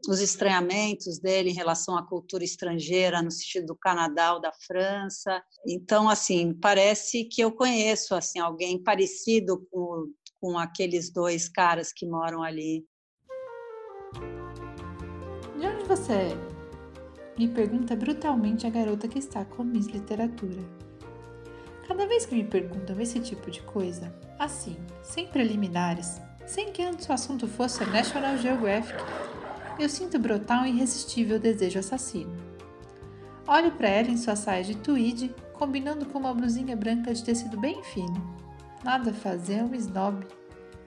os 0.09 0.21
estranhamentos 0.21 1.21
dele 1.21 1.51
em 1.51 1.55
relação 1.55 1.97
à 1.97 2.05
cultura 2.05 2.43
estrangeira, 2.43 3.23
no 3.23 3.31
sentido 3.31 3.67
do 3.67 3.77
Canadá 3.77 4.35
ou 4.35 4.41
da 4.41 4.53
França. 4.67 5.41
Então, 5.67 6.09
assim, 6.09 6.53
parece 6.53 7.25
que 7.25 7.41
eu 7.43 7.53
conheço 7.53 8.15
assim 8.15 8.41
alguém 8.41 8.83
parecido 8.83 9.65
com, 9.71 10.13
com 10.41 10.59
aqueles 10.59 11.13
dois 11.13 11.49
caras 11.49 11.93
que 11.93 12.07
moram 12.07 12.43
ali. 12.43 12.85
Você 15.87 16.13
é? 16.13 16.37
Me 17.39 17.47
pergunta 17.47 17.95
brutalmente 17.95 18.67
a 18.67 18.71
garota 18.71 19.07
que 19.07 19.21
está 19.21 19.45
com 19.45 19.63
Miss 19.63 19.87
Literatura. 19.87 20.61
Cada 21.87 22.09
vez 22.09 22.27
que 22.27 22.35
me 22.35 22.43
perguntam 22.43 23.01
esse 23.01 23.21
tipo 23.21 23.53
de 23.53 23.63
coisa, 23.63 24.13
assim, 24.37 24.77
sem 25.01 25.29
preliminares, 25.29 26.21
sem 26.45 26.73
que 26.73 26.83
antes 26.83 27.09
o 27.09 27.13
assunto 27.13 27.47
fosse 27.47 27.85
a 27.85 27.87
National 27.87 28.37
Geographic, 28.37 28.99
eu 29.79 29.89
sinto 29.89 30.19
brotar 30.19 30.65
um 30.65 30.67
irresistível 30.67 31.39
desejo 31.39 31.79
assassino. 31.79 32.35
Olho 33.47 33.71
para 33.71 33.89
ela 33.89 34.09
em 34.09 34.17
sua 34.17 34.35
saia 34.35 34.65
de 34.65 34.77
tweed, 34.77 35.33
combinando 35.53 36.05
com 36.07 36.19
uma 36.19 36.35
blusinha 36.35 36.75
branca 36.75 37.15
de 37.15 37.23
tecido 37.23 37.61
bem 37.61 37.81
fino. 37.85 38.37
Nada 38.83 39.13
a 39.13 39.15
fazer, 39.15 39.59
é 39.59 39.63
um 39.63 39.75
snob. 39.75 40.27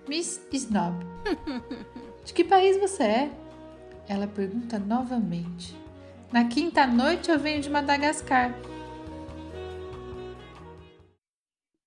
Miss 0.09 0.41
Snob. 0.51 1.05
De 2.25 2.33
que 2.33 2.43
país 2.43 2.77
você 2.77 3.03
é? 3.03 3.31
Ela 4.09 4.27
pergunta 4.27 4.79
novamente. 4.79 5.75
Na 6.33 6.49
quinta 6.49 6.87
noite 6.87 7.29
eu 7.29 7.37
venho 7.37 7.61
de 7.61 7.69
Madagascar. 7.69 8.59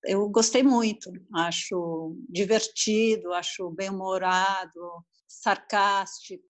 Eu 0.05 0.29
gostei 0.29 0.63
muito, 0.63 1.11
acho 1.35 2.17
divertido, 2.29 3.33
acho 3.33 3.69
bem-humorado, 3.73 5.05
sarcástico, 5.27 6.45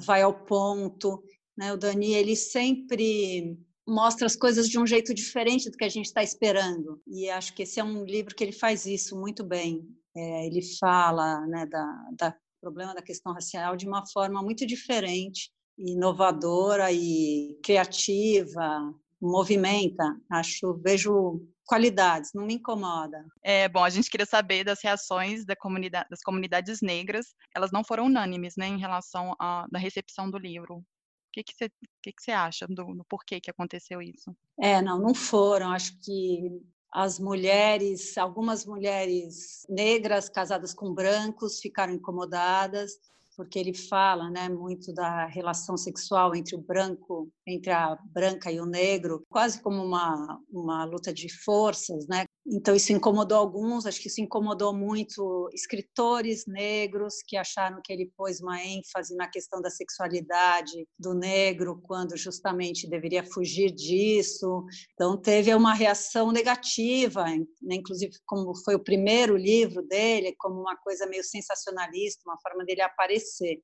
vai 0.00 0.22
ao 0.22 0.32
ponto. 0.32 1.22
Né? 1.58 1.74
O 1.74 1.76
Dani 1.76 2.14
ele 2.14 2.34
sempre 2.34 3.54
mostra 3.86 4.26
as 4.26 4.34
coisas 4.34 4.66
de 4.66 4.78
um 4.78 4.86
jeito 4.86 5.12
diferente 5.12 5.70
do 5.70 5.76
que 5.76 5.84
a 5.84 5.90
gente 5.90 6.06
está 6.06 6.22
esperando. 6.22 7.02
E 7.06 7.28
acho 7.28 7.54
que 7.54 7.64
esse 7.64 7.78
é 7.78 7.84
um 7.84 8.02
livro 8.02 8.34
que 8.34 8.42
ele 8.42 8.52
faz 8.52 8.86
isso 8.86 9.14
muito 9.20 9.44
bem. 9.44 9.86
É, 10.16 10.46
ele 10.46 10.62
fala 10.78 11.46
né, 11.46 11.66
da, 11.66 12.08
da 12.12 12.36
problema 12.60 12.94
da 12.94 13.02
questão 13.02 13.32
racial 13.32 13.76
de 13.76 13.86
uma 13.86 14.06
forma 14.06 14.42
muito 14.42 14.66
diferente, 14.66 15.50
inovadora 15.76 16.92
e 16.92 17.58
criativa, 17.62 18.92
movimenta. 19.20 20.16
Acho, 20.30 20.74
vejo 20.74 21.40
qualidades, 21.66 22.30
não 22.34 22.46
me 22.46 22.54
incomoda. 22.54 23.24
É, 23.42 23.68
bom, 23.68 23.84
a 23.84 23.90
gente 23.90 24.10
queria 24.10 24.26
saber 24.26 24.64
das 24.64 24.82
reações 24.82 25.44
da 25.44 25.54
comunidade, 25.54 26.08
das 26.08 26.20
comunidades 26.20 26.80
negras. 26.80 27.34
Elas 27.54 27.70
não 27.70 27.84
foram 27.84 28.06
unânimes, 28.06 28.54
né, 28.56 28.66
em 28.66 28.78
relação 28.78 29.34
à 29.38 29.66
da 29.70 29.78
recepção 29.78 30.30
do 30.30 30.38
livro. 30.38 30.76
O 30.76 30.84
que 31.32 31.42
que 31.42 31.52
você 31.54 31.70
que 32.02 32.12
que 32.12 32.22
você 32.22 32.30
acha 32.30 32.66
do, 32.66 32.94
do 32.94 33.04
porquê 33.04 33.38
que 33.40 33.50
aconteceu 33.50 34.00
isso? 34.00 34.34
É, 34.58 34.80
não, 34.80 34.98
não 34.98 35.14
foram. 35.14 35.70
Acho 35.70 35.92
que 36.00 36.62
as 36.92 37.18
mulheres, 37.18 38.16
algumas 38.16 38.64
mulheres 38.64 39.66
negras 39.68 40.28
casadas 40.28 40.74
com 40.74 40.94
brancos 40.94 41.60
ficaram 41.60 41.92
incomodadas 41.92 42.92
porque 43.38 43.56
ele 43.56 43.72
fala, 43.72 44.28
né, 44.28 44.48
muito 44.48 44.92
da 44.92 45.26
relação 45.26 45.76
sexual 45.76 46.34
entre 46.34 46.56
o 46.56 46.60
branco, 46.60 47.30
entre 47.46 47.70
a 47.70 47.96
branca 48.12 48.50
e 48.50 48.60
o 48.60 48.66
negro, 48.66 49.24
quase 49.30 49.62
como 49.62 49.80
uma 49.80 50.40
uma 50.50 50.84
luta 50.84 51.12
de 51.12 51.28
forças, 51.44 52.08
né? 52.08 52.24
Então 52.50 52.74
isso 52.74 52.92
incomodou 52.92 53.36
alguns, 53.36 53.84
acho 53.84 54.00
que 54.00 54.08
isso 54.08 54.22
incomodou 54.22 54.72
muito 54.72 55.50
escritores 55.52 56.46
negros 56.46 57.16
que 57.26 57.36
acharam 57.36 57.80
que 57.84 57.92
ele 57.92 58.10
pôs 58.16 58.40
uma 58.40 58.64
ênfase 58.64 59.14
na 59.14 59.28
questão 59.28 59.60
da 59.60 59.68
sexualidade 59.68 60.86
do 60.98 61.12
negro 61.12 61.78
quando 61.82 62.16
justamente 62.16 62.88
deveria 62.88 63.22
fugir 63.22 63.70
disso. 63.70 64.64
Então 64.94 65.14
teve 65.20 65.54
uma 65.54 65.74
reação 65.74 66.32
negativa, 66.32 67.24
né? 67.24 67.74
inclusive 67.74 68.12
como 68.24 68.56
foi 68.64 68.74
o 68.74 68.82
primeiro 68.82 69.36
livro 69.36 69.82
dele, 69.86 70.34
como 70.38 70.58
uma 70.58 70.76
coisa 70.78 71.06
meio 71.06 71.22
sensacionalista, 71.22 72.22
uma 72.24 72.38
forma 72.40 72.64
dele 72.64 72.80
aparecer. 72.80 73.60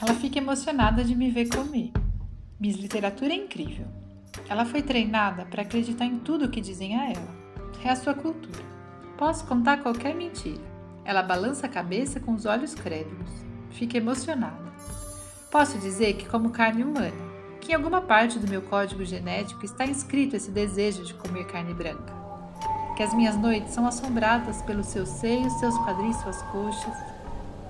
Ela 0.00 0.14
fica 0.20 0.38
emocionada 0.38 1.04
de 1.04 1.14
me 1.14 1.30
ver 1.30 1.48
comer. 1.48 1.92
Miss 2.58 2.76
Literatura 2.76 3.32
é 3.32 3.36
incrível. 3.36 3.86
Ela 4.48 4.64
foi 4.64 4.82
treinada 4.82 5.44
para 5.44 5.62
acreditar 5.62 6.04
em 6.04 6.18
tudo 6.18 6.46
o 6.46 6.48
que 6.48 6.60
dizem 6.60 6.98
a 6.98 7.10
ela. 7.10 7.38
É 7.84 7.90
a 7.90 7.96
sua 7.96 8.14
cultura. 8.14 8.64
Posso 9.16 9.46
contar 9.46 9.82
qualquer 9.82 10.14
mentira. 10.14 10.62
Ela 11.04 11.22
balança 11.22 11.66
a 11.66 11.70
cabeça 11.70 12.20
com 12.20 12.34
os 12.34 12.46
olhos 12.46 12.74
crédulos. 12.74 13.30
Fica 13.70 13.96
emocionada. 13.96 14.72
Posso 15.50 15.78
dizer 15.78 16.14
que 16.14 16.28
como 16.28 16.50
carne 16.50 16.82
humana, 16.82 17.28
que 17.60 17.72
em 17.72 17.74
alguma 17.74 18.02
parte 18.02 18.38
do 18.38 18.48
meu 18.48 18.62
código 18.62 19.04
genético 19.04 19.64
está 19.64 19.86
inscrito 19.86 20.36
esse 20.36 20.50
desejo 20.50 21.04
de 21.04 21.14
comer 21.14 21.46
carne 21.46 21.72
branca. 21.72 22.12
Que 22.96 23.02
as 23.02 23.14
minhas 23.14 23.36
noites 23.36 23.72
são 23.72 23.86
assombradas 23.86 24.60
pelos 24.62 24.86
seus 24.86 25.08
seios, 25.08 25.52
seus 25.54 25.76
quadris, 25.78 26.16
suas 26.16 26.42
coxas. 26.42 26.94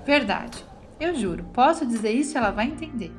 Verdade. 0.05 0.65
Eu 0.99 1.15
juro, 1.15 1.45
posso 1.53 1.85
dizer 1.85 2.11
isso 2.11 2.35
e 2.35 2.37
ela 2.37 2.51
vai 2.51 2.65
entender. 2.65 3.11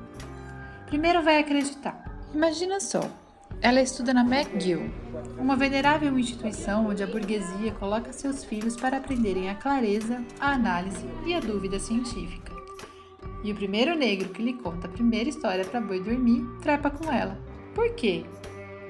Primeiro 0.87 1.23
vai 1.23 1.39
acreditar. 1.39 2.05
Imagina 2.35 2.81
só, 2.81 3.01
ela 3.63 3.83
estuda 3.83 4.15
na 4.15 4.23
McGill, 4.23 4.91
uma 5.39 5.55
venerável 5.55 6.19
instituição 6.19 6.89
onde 6.89 7.03
a 7.03 7.07
burguesia 7.07 7.73
coloca 7.73 8.11
seus 8.11 8.43
filhos 8.43 8.75
para 8.75 8.97
aprenderem 8.97 9.51
a 9.51 9.55
clareza, 9.55 10.25
a 10.41 10.53
análise 10.53 11.07
e 11.27 11.35
a 11.35 11.41
dúvida 11.41 11.79
científica. 11.79 12.53
E 13.45 13.53
o 13.53 13.55
primeiro 13.55 13.95
negro 13.95 14.31
que 14.31 14.43
lhe 14.43 14.55
conta 14.55 14.87
a 14.87 14.91
primeira 14.91 15.29
história 15.29 15.65
para 15.65 15.81
boi 15.81 16.01
dormir 16.01 16.43
trepa 16.63 16.91
com 16.91 17.13
ela. 17.13 17.39
Por 17.75 17.95
quê? 17.95 18.25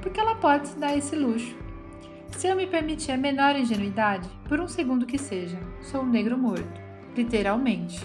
Porque 0.00 0.20
ela 0.20 0.36
pode 0.36 0.68
se 0.68 0.78
dar 0.78 0.96
esse 0.96 1.16
luxo. 1.16 1.56
Se 2.36 2.46
eu 2.46 2.54
me 2.54 2.66
permitir 2.66 3.10
a 3.10 3.16
menor 3.16 3.56
ingenuidade, 3.56 4.28
por 4.48 4.60
um 4.60 4.68
segundo 4.68 5.04
que 5.04 5.18
seja, 5.18 5.58
sou 5.82 6.02
um 6.02 6.08
negro 6.08 6.38
morto, 6.38 6.80
literalmente. 7.16 8.00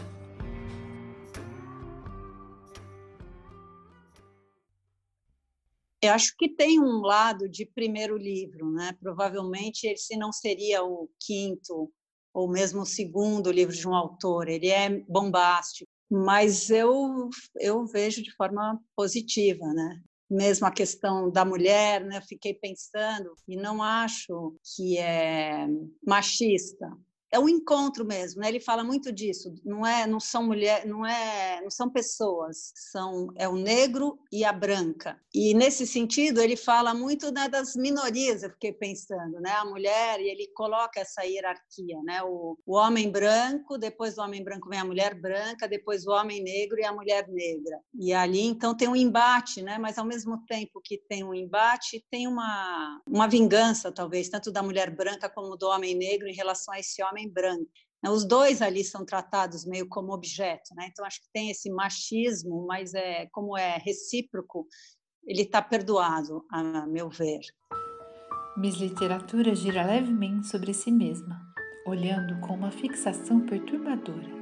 Eu 6.06 6.14
acho 6.14 6.36
que 6.38 6.50
tem 6.50 6.80
um 6.80 7.02
lado 7.02 7.50
de 7.50 7.66
primeiro 7.66 8.18
livro, 8.18 8.72
né? 8.72 8.96
Provavelmente 9.00 9.88
esse 9.88 10.16
não 10.18 10.32
seria 10.32 10.84
o 10.84 11.10
quinto 11.20 11.92
ou 12.34 12.50
mesmo 12.50 12.82
o 12.82 12.86
segundo 12.86 13.52
livro 13.52 13.76
de 13.76 13.88
um 13.88 13.96
autor. 13.96 14.48
Ele 14.48 14.70
é 14.70 14.90
bombástico, 15.08 15.90
mas 16.10 16.70
eu 16.70 17.30
eu 17.60 17.86
vejo 17.86 18.22
de 18.22 18.34
forma 18.36 18.80
positiva, 18.96 19.66
né? 19.74 20.02
Mesmo 20.30 20.68
a 20.68 20.72
questão 20.72 21.30
da 21.32 21.46
mulher, 21.46 22.04
né? 22.04 22.22
Fiquei 22.22 22.54
pensando 22.54 23.34
e 23.48 23.56
não 23.56 23.82
acho 23.82 24.56
que 24.76 24.98
é 24.98 25.68
machista 26.06 26.90
é 27.32 27.40
um 27.40 27.50
encontro 27.50 28.06
mesmo, 28.06 28.42
né? 28.42 28.48
Ele 28.48 28.60
fala 28.60 28.84
muito 28.84 29.12
disso. 29.12 29.54
Não 29.64 29.86
é, 29.86 30.08
não 30.08 30.20
são 30.20 30.44
mulher, 30.44 30.86
não 30.86 31.06
é, 31.06 31.60
não 31.62 31.70
são 31.70 31.90
pessoas, 31.90 32.72
são 32.76 33.28
é 33.36 33.48
o 33.48 33.56
negro 33.56 34.18
e 34.32 34.46
a 34.46 34.54
branca. 34.54 35.20
E 35.34 35.54
nesse 35.54 35.86
sentido 35.86 36.42
ele 36.42 36.56
fala 36.56 36.94
muito 36.94 37.32
né, 37.32 37.50
das 37.50 37.76
minorias. 37.76 38.44
Eu 38.44 38.52
fiquei 38.52 38.72
pensando, 38.72 39.40
né? 39.42 39.52
A 39.52 39.66
mulher 39.66 40.20
e 40.22 40.30
ele 40.30 40.48
coloca 40.56 41.00
essa 41.00 41.24
hierarquia, 41.24 42.02
né? 42.04 42.24
O, 42.24 42.58
o 42.66 42.76
homem 42.76 43.10
branco, 43.10 43.78
depois 43.78 44.16
do 44.16 44.22
homem 44.22 44.44
branco 44.44 44.70
vem 44.70 44.80
a 44.80 44.86
mulher 44.86 45.14
branca, 45.14 45.68
depois 45.68 46.06
o 46.06 46.12
homem 46.12 46.42
negro 46.42 46.80
e 46.80 46.86
a 46.86 46.94
mulher 46.94 47.28
negra. 47.28 47.80
E 48.00 48.14
ali 48.14 48.42
então 48.42 48.76
tem 48.76 48.88
um 48.88 48.96
embate, 48.96 49.62
né? 49.62 49.78
Mas 49.78 49.98
ao 49.98 50.06
mesmo 50.06 50.46
tempo 50.46 50.80
que 50.82 50.98
tem 50.98 51.24
um 51.24 51.34
embate, 51.34 52.06
tem 52.10 52.28
uma 52.28 53.02
uma 53.08 53.28
vingança 53.28 53.92
talvez 53.92 54.30
tanto 54.30 54.52
da 54.52 54.64
mulher 54.64 54.90
branca 54.90 55.30
como 55.30 55.56
do 55.58 55.68
homem 55.68 55.96
negro 55.96 56.28
em 56.28 56.34
relação 56.34 56.74
a 56.74 56.80
esse 56.80 57.04
homem 57.04 57.15
homem 57.16 57.30
branco. 57.30 57.72
Né, 58.04 58.10
os 58.10 58.28
dois 58.28 58.62
ali 58.62 58.84
são 58.84 59.06
tratados 59.06 59.66
meio 59.66 59.88
como 59.88 60.14
objeto, 60.14 60.76
né? 60.76 60.88
Então 60.92 61.06
acho 61.06 61.22
que 61.22 61.30
tem 61.34 61.50
esse 61.50 61.72
machismo, 61.72 62.66
mas 62.68 62.94
é 62.94 63.28
como 63.32 63.58
é 63.58 63.78
recíproco, 63.78 64.68
ele 65.26 65.44
está 65.44 65.62
perdoado, 65.62 66.46
a 66.52 66.86
meu 66.86 67.10
ver. 67.10 67.40
Miss 68.58 68.76
Literatura 68.76 69.56
gira 69.56 69.84
levemente 69.84 70.48
sobre 70.48 70.74
si 70.74 70.92
mesma, 70.92 71.42
olhando 71.86 72.40
com 72.42 72.54
uma 72.54 72.72
fixação 72.72 73.42
perturbadora. 73.42 74.36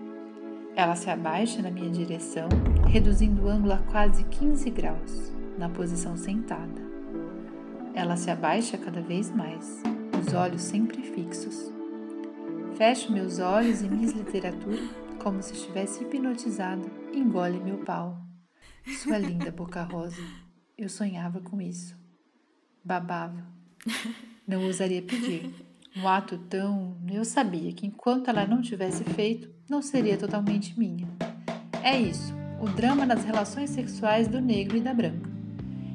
Ela 0.76 0.96
se 0.96 1.10
abaixa 1.10 1.62
na 1.62 1.72
minha 1.72 1.90
direção, 1.90 2.50
reduzindo 2.92 3.44
o 3.44 3.48
ângulo 3.48 3.74
a 3.74 3.78
quase 3.78 4.24
15 4.26 4.70
graus, 4.72 5.32
na 5.58 5.70
posição 5.70 6.18
sentada. 6.18 6.82
Ela 7.94 8.18
se 8.18 8.30
abaixa 8.30 8.78
cada 8.78 9.02
vez 9.02 9.32
mais, 9.32 9.82
os 10.20 10.34
olhos 10.34 10.64
sempre 10.64 11.02
fixos. 11.02 11.72
Fecho 12.76 13.12
meus 13.12 13.38
olhos 13.38 13.84
e 13.84 13.88
Miss 13.88 14.14
Literatura, 14.14 14.82
como 15.22 15.44
se 15.44 15.54
estivesse 15.54 16.04
hipnotizada, 16.04 16.84
engole 17.14 17.60
meu 17.60 17.78
pau. 17.78 18.20
Sua 18.98 19.20
linda 19.20 19.52
boca 19.52 19.84
rosa. 19.84 20.22
Eu 20.76 20.90
sonhava 20.90 21.40
com 21.40 21.62
isso. 21.62 21.96
Babava. 22.84 23.46
Não 24.48 24.64
ousaria 24.64 25.04
pedir. 25.04 25.54
Um 25.96 26.08
ato 26.08 26.40
tão. 26.50 26.98
Eu 27.12 27.24
sabia 27.24 27.72
que 27.72 27.86
enquanto 27.86 28.30
ela 28.30 28.48
não 28.48 28.60
tivesse 28.60 29.04
feito, 29.04 29.54
não 29.70 29.80
seria 29.80 30.18
totalmente 30.18 30.78
minha. 30.78 31.08
É 31.84 32.00
isso, 32.00 32.34
o 32.60 32.68
drama 32.68 33.06
das 33.06 33.24
relações 33.24 33.70
sexuais 33.70 34.28
do 34.28 34.42
negro 34.42 34.76
e 34.76 34.82
da 34.82 34.96
branca. 34.96 35.30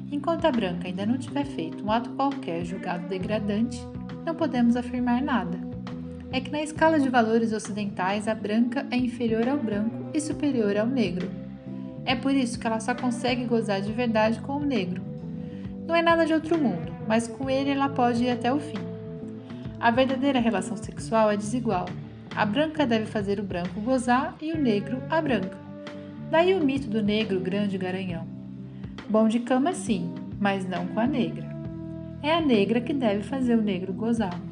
Enquanto 0.09 0.45
a 0.45 0.51
branca 0.51 0.87
ainda 0.87 1.05
não 1.05 1.17
tiver 1.17 1.45
feito 1.45 1.83
um 1.83 1.91
ato 1.91 2.09
qualquer 2.11 2.63
julgado 2.63 3.07
degradante, 3.09 3.79
não 4.25 4.33
podemos 4.33 4.77
afirmar 4.77 5.21
nada. 5.21 5.68
É 6.31 6.39
que 6.39 6.51
na 6.51 6.61
escala 6.61 6.99
de 6.99 7.09
valores 7.09 7.51
ocidentais 7.53 8.27
a 8.27 8.35
branca 8.35 8.85
é 8.91 8.97
inferior 8.97 9.47
ao 9.49 9.57
branco 9.57 10.05
e 10.13 10.21
superior 10.21 10.77
ao 10.77 10.85
negro. 10.85 11.29
É 12.05 12.15
por 12.15 12.33
isso 12.33 12.59
que 12.59 12.67
ela 12.67 12.79
só 12.79 12.93
consegue 12.93 13.45
gozar 13.45 13.81
de 13.81 13.91
verdade 13.91 14.39
com 14.41 14.57
o 14.57 14.65
negro. 14.65 15.01
Não 15.87 15.95
é 15.95 16.03
nada 16.03 16.27
de 16.27 16.33
outro 16.33 16.55
mundo, 16.55 16.93
mas 17.07 17.27
com 17.27 17.49
ele 17.49 17.71
ela 17.71 17.89
pode 17.89 18.23
ir 18.23 18.29
até 18.29 18.53
o 18.53 18.59
fim. 18.59 18.77
A 19.79 19.89
verdadeira 19.89 20.39
relação 20.39 20.77
sexual 20.77 21.31
é 21.31 21.37
desigual. 21.37 21.85
A 22.35 22.45
branca 22.45 22.85
deve 22.85 23.07
fazer 23.07 23.39
o 23.39 23.43
branco 23.43 23.81
gozar 23.81 24.35
e 24.39 24.51
o 24.51 24.57
negro 24.57 25.01
a 25.09 25.19
branca. 25.19 25.57
Daí 26.29 26.53
o 26.53 26.63
mito 26.63 26.87
do 26.87 27.01
negro 27.01 27.39
grande 27.39 27.75
garanhão. 27.75 28.27
Bom 29.09 29.27
de 29.27 29.39
cama 29.39 29.73
sim, 29.73 30.13
mas 30.39 30.63
não 30.67 30.85
com 30.87 30.99
a 30.99 31.07
negra. 31.07 31.49
É 32.21 32.33
a 32.33 32.41
negra 32.41 32.79
que 32.79 32.93
deve 32.93 33.23
fazer 33.23 33.57
o 33.57 33.61
negro 33.63 33.91
gozar. 33.93 34.48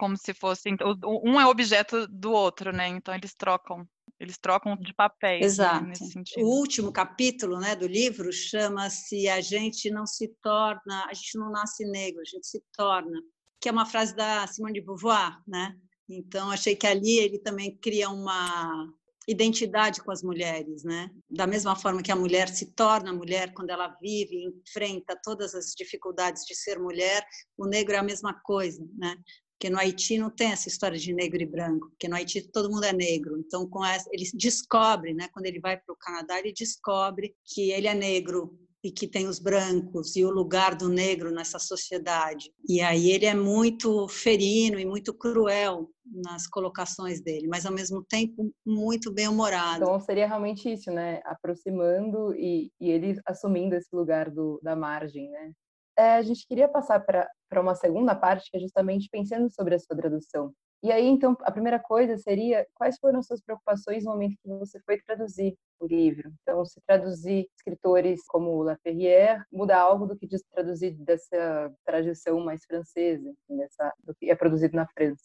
Como 0.00 0.16
se 0.16 0.32
fosse 0.32 0.68
um 1.04 1.38
é 1.38 1.46
objeto 1.46 2.08
do 2.08 2.32
outro, 2.32 2.72
né? 2.72 2.88
Então 2.88 3.14
eles 3.14 3.34
trocam, 3.34 3.86
eles 4.18 4.38
trocam 4.38 4.74
de 4.76 4.94
papéis. 4.94 5.44
Exato. 5.44 5.84
Né, 5.84 5.90
nesse 5.90 6.12
sentido. 6.12 6.42
O 6.42 6.58
último 6.58 6.90
capítulo, 6.90 7.60
né, 7.60 7.76
do 7.76 7.86
livro 7.86 8.32
chama-se 8.32 9.28
"A 9.28 9.40
gente 9.40 9.90
não 9.90 10.06
se 10.06 10.28
torna, 10.42 11.06
a 11.06 11.12
gente 11.12 11.38
não 11.38 11.50
nasce 11.50 11.84
negro, 11.84 12.20
a 12.22 12.24
gente 12.24 12.46
se 12.46 12.62
torna", 12.72 13.20
que 13.60 13.68
é 13.68 13.72
uma 13.72 13.84
frase 13.86 14.16
da 14.16 14.46
Simone 14.46 14.74
de 14.74 14.80
Beauvoir, 14.80 15.38
né? 15.46 15.74
Então 16.08 16.50
achei 16.50 16.74
que 16.74 16.86
ali 16.86 17.18
ele 17.18 17.38
também 17.38 17.76
cria 17.76 18.08
uma 18.10 18.86
identidade 19.28 20.02
com 20.02 20.10
as 20.10 20.22
mulheres, 20.22 20.82
né? 20.82 21.08
Da 21.30 21.46
mesma 21.46 21.76
forma 21.76 22.02
que 22.02 22.10
a 22.10 22.16
mulher 22.16 22.48
se 22.48 22.74
torna 22.74 23.12
mulher 23.12 23.52
quando 23.54 23.70
ela 23.70 23.88
vive, 24.00 24.44
enfrenta 24.44 25.14
todas 25.22 25.54
as 25.54 25.66
dificuldades 25.76 26.44
de 26.46 26.54
ser 26.56 26.78
mulher, 26.80 27.24
o 27.56 27.66
negro 27.66 27.94
é 27.94 27.98
a 27.98 28.02
mesma 28.02 28.34
coisa, 28.42 28.82
né? 28.98 29.14
Porque 29.60 29.68
no 29.68 29.78
Haiti 29.78 30.16
não 30.16 30.30
tem 30.30 30.52
essa 30.52 30.68
história 30.68 30.96
de 30.96 31.12
negro 31.12 31.42
e 31.42 31.44
branco, 31.44 31.90
porque 31.90 32.08
no 32.08 32.16
Haiti 32.16 32.40
todo 32.50 32.70
mundo 32.70 32.84
é 32.84 32.94
negro. 32.94 33.38
Então, 33.38 33.68
com 33.68 33.84
essa, 33.84 34.08
ele 34.10 34.24
descobre, 34.32 35.12
né, 35.12 35.28
quando 35.34 35.44
ele 35.44 35.60
vai 35.60 35.76
para 35.76 35.92
o 35.92 35.98
Canadá, 35.98 36.38
ele 36.38 36.54
descobre 36.54 37.36
que 37.44 37.70
ele 37.70 37.86
é 37.86 37.92
negro 37.92 38.58
e 38.82 38.90
que 38.90 39.06
tem 39.06 39.28
os 39.28 39.38
brancos 39.38 40.16
e 40.16 40.24
o 40.24 40.30
lugar 40.30 40.74
do 40.74 40.88
negro 40.88 41.30
nessa 41.30 41.58
sociedade. 41.58 42.50
E 42.66 42.80
aí 42.80 43.10
ele 43.10 43.26
é 43.26 43.34
muito 43.34 44.08
ferino 44.08 44.80
e 44.80 44.86
muito 44.86 45.12
cruel 45.12 45.90
nas 46.06 46.46
colocações 46.46 47.20
dele, 47.20 47.46
mas 47.46 47.66
ao 47.66 47.72
mesmo 47.74 48.02
tempo 48.02 48.50
muito 48.64 49.12
bem 49.12 49.28
humorado. 49.28 49.84
Então 49.84 50.00
seria 50.00 50.26
realmente 50.26 50.72
isso, 50.72 50.90
né? 50.90 51.20
Aproximando 51.26 52.34
e, 52.34 52.72
e 52.80 52.90
ele 52.90 53.20
assumindo 53.26 53.74
esse 53.74 53.94
lugar 53.94 54.30
do, 54.30 54.58
da 54.62 54.74
margem, 54.74 55.30
né? 55.30 55.52
É, 56.00 56.14
a 56.14 56.22
gente 56.22 56.46
queria 56.46 56.66
passar 56.66 57.00
para 57.00 57.60
uma 57.60 57.74
segunda 57.74 58.14
parte, 58.14 58.50
que 58.50 58.56
é 58.56 58.60
justamente 58.60 59.08
pensando 59.10 59.50
sobre 59.52 59.74
a 59.74 59.78
sua 59.78 59.94
tradução. 59.94 60.52
E 60.82 60.90
aí, 60.90 61.06
então, 61.06 61.36
a 61.42 61.52
primeira 61.52 61.78
coisa 61.78 62.16
seria 62.16 62.66
quais 62.74 62.96
foram 62.98 63.22
suas 63.22 63.42
preocupações 63.42 64.02
no 64.02 64.12
momento 64.12 64.38
que 64.42 64.48
você 64.48 64.80
foi 64.80 64.98
traduzir 65.02 65.54
o 65.78 65.86
livro? 65.86 66.32
Então, 66.40 66.64
se 66.64 66.80
traduzir 66.86 67.46
escritores 67.54 68.24
como 68.26 68.62
La 68.62 68.78
Ferrière, 68.78 69.44
muda 69.52 69.76
algo 69.76 70.06
do 70.06 70.16
que 70.16 70.26
diz 70.26 70.42
traduzir 70.50 70.92
dessa 70.92 71.70
tradição 71.84 72.40
mais 72.40 72.64
francesa, 72.64 73.30
dessa, 73.46 73.92
do 74.02 74.14
que 74.14 74.30
é 74.30 74.34
produzido 74.34 74.74
na 74.74 74.86
França? 74.88 75.24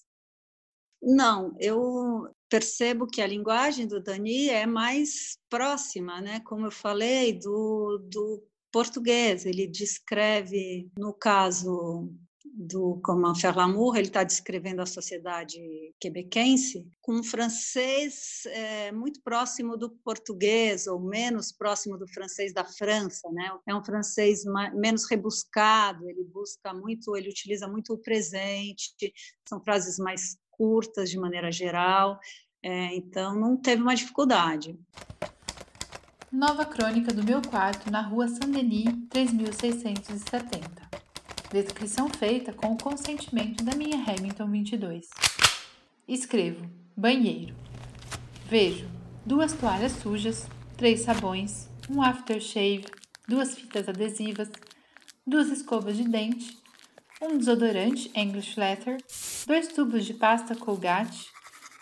Não, 1.02 1.56
eu 1.58 2.30
percebo 2.50 3.08
que 3.08 3.22
a 3.22 3.28
linguagem 3.28 3.88
do 3.88 4.02
Dani 4.02 4.50
é 4.50 4.66
mais 4.66 5.38
próxima, 5.50 6.20
né? 6.20 6.42
Como 6.42 6.66
eu 6.66 6.72
falei, 6.72 7.32
do, 7.40 8.00
do 8.12 8.44
português. 8.76 9.46
Ele 9.46 9.66
descreve, 9.68 10.92
no 11.00 11.14
caso 11.14 12.12
do 12.44 13.00
Comment 13.02 13.34
faire 13.34 13.56
l'amour, 13.56 13.96
ele 13.96 14.08
está 14.08 14.22
descrevendo 14.22 14.82
a 14.82 14.86
sociedade 14.86 15.58
quebequense 15.98 16.86
com 17.02 17.14
um 17.14 17.24
francês 17.24 18.46
é, 18.48 18.92
muito 18.92 19.22
próximo 19.22 19.78
do 19.78 19.92
português 20.04 20.88
ou 20.88 21.00
menos 21.00 21.54
próximo 21.54 21.98
do 21.98 22.06
francês 22.06 22.54
da 22.54 22.66
França, 22.66 23.30
né? 23.32 23.50
É 23.66 23.74
um 23.74 23.84
francês 23.84 24.44
menos 24.74 25.10
rebuscado. 25.10 26.10
Ele 26.10 26.26
busca 26.26 26.74
muito, 26.74 27.16
ele 27.16 27.30
utiliza 27.30 27.70
muito 27.70 27.94
o 27.94 27.98
presente. 27.98 29.14
São 29.48 29.64
frases 29.64 29.98
mais 29.98 30.38
curtas 30.52 31.10
de 31.10 31.18
maneira 31.18 31.50
geral. 31.50 32.20
É, 32.62 32.94
então 32.94 33.40
não 33.40 33.56
teve 33.56 33.82
uma 33.82 33.96
dificuldade. 33.96 34.78
Nova 36.32 36.66
crônica 36.66 37.14
do 37.14 37.24
meu 37.24 37.40
quarto 37.42 37.92
na 37.92 38.02
rua 38.02 38.28
Saint-Denis, 38.28 38.90
3670. 39.10 40.68
Descrição 41.52 42.10
feita 42.10 42.52
com 42.52 42.74
o 42.74 42.78
consentimento 42.78 43.64
da 43.64 43.76
minha 43.76 43.98
Hamilton 43.98 44.50
22. 44.50 45.08
Escrevo: 46.08 46.68
banheiro. 46.98 47.56
Vejo 48.50 48.90
duas 49.26 49.54
toalhas 49.54 49.92
sujas, 49.94 50.48
três 50.76 51.02
sabões, 51.02 51.70
um 51.90 52.02
aftershave, 52.02 52.86
duas 53.28 53.56
fitas 53.56 53.88
adesivas, 53.88 54.50
duas 55.26 55.50
escovas 55.50 55.96
de 55.96 56.04
dente, 56.06 56.58
um 57.22 57.38
desodorante 57.38 58.12
English 58.16 58.60
Leather, 58.60 58.98
dois 59.46 59.68
tubos 59.68 60.04
de 60.04 60.16
pasta 60.16 60.56
Colgate, 60.56 61.30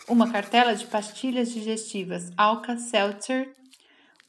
uma 0.07 0.29
cartela 0.29 0.75
de 0.75 0.85
pastilhas 0.85 1.51
digestivas 1.51 2.29
Alka-Seltzer 2.37 3.62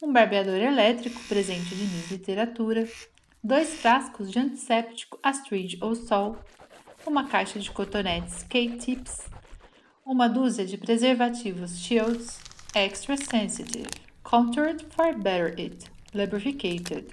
um 0.01 0.11
barbeador 0.11 0.55
elétrico 0.55 1.21
presente 1.23 1.73
de 1.73 1.83
Miss 1.83 2.11
Literatura, 2.11 2.87
dois 3.43 3.75
frascos 3.75 4.29
de 4.29 4.39
antisséptico 4.39 5.17
Astrid 5.23 5.77
ou 5.81 5.95
Sol, 5.95 6.37
uma 7.05 7.27
caixa 7.27 7.59
de 7.59 7.71
cotonetes 7.71 8.43
K-Tips, 8.43 9.29
uma 10.05 10.27
dúzia 10.27 10.65
de 10.65 10.77
preservativos 10.77 11.79
Shields 11.79 12.39
Extra 12.73 13.15
Sensitive, 13.15 13.87
Contoured 14.21 14.85
for 14.89 15.17
Better 15.17 15.55
It, 15.57 15.85
Lubricated, 16.13 17.07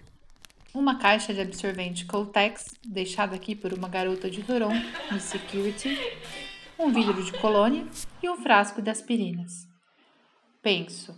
uma 0.74 0.98
caixa 0.98 1.32
de 1.32 1.40
absorvente 1.40 2.04
Coltex, 2.04 2.74
deixada 2.84 3.36
aqui 3.36 3.54
por 3.54 3.72
uma 3.72 3.88
garota 3.88 4.28
de 4.28 4.42
Toronto, 4.42 4.84
Miss 5.12 5.24
Security, 5.24 5.96
um 6.78 6.92
vidro 6.92 7.22
de 7.22 7.32
colônia 7.38 7.86
e 8.22 8.28
um 8.28 8.38
frasco 8.38 8.82
de 8.82 8.90
aspirinas. 8.90 9.68
Penso, 10.62 11.14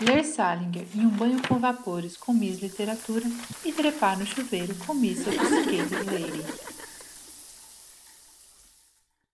ler 0.00 0.24
Salinger 0.24 0.86
em 0.94 1.06
um 1.06 1.10
banho 1.10 1.40
com 1.46 1.58
vapores 1.58 2.16
com 2.16 2.32
Miss 2.32 2.60
Literatura 2.60 3.24
e 3.64 3.72
trepar 3.72 4.18
no 4.18 4.26
chuveiro 4.26 4.74
com 4.86 4.94
Miss 4.94 5.24
Sophisticated 5.24 6.04
Lady. 6.04 6.76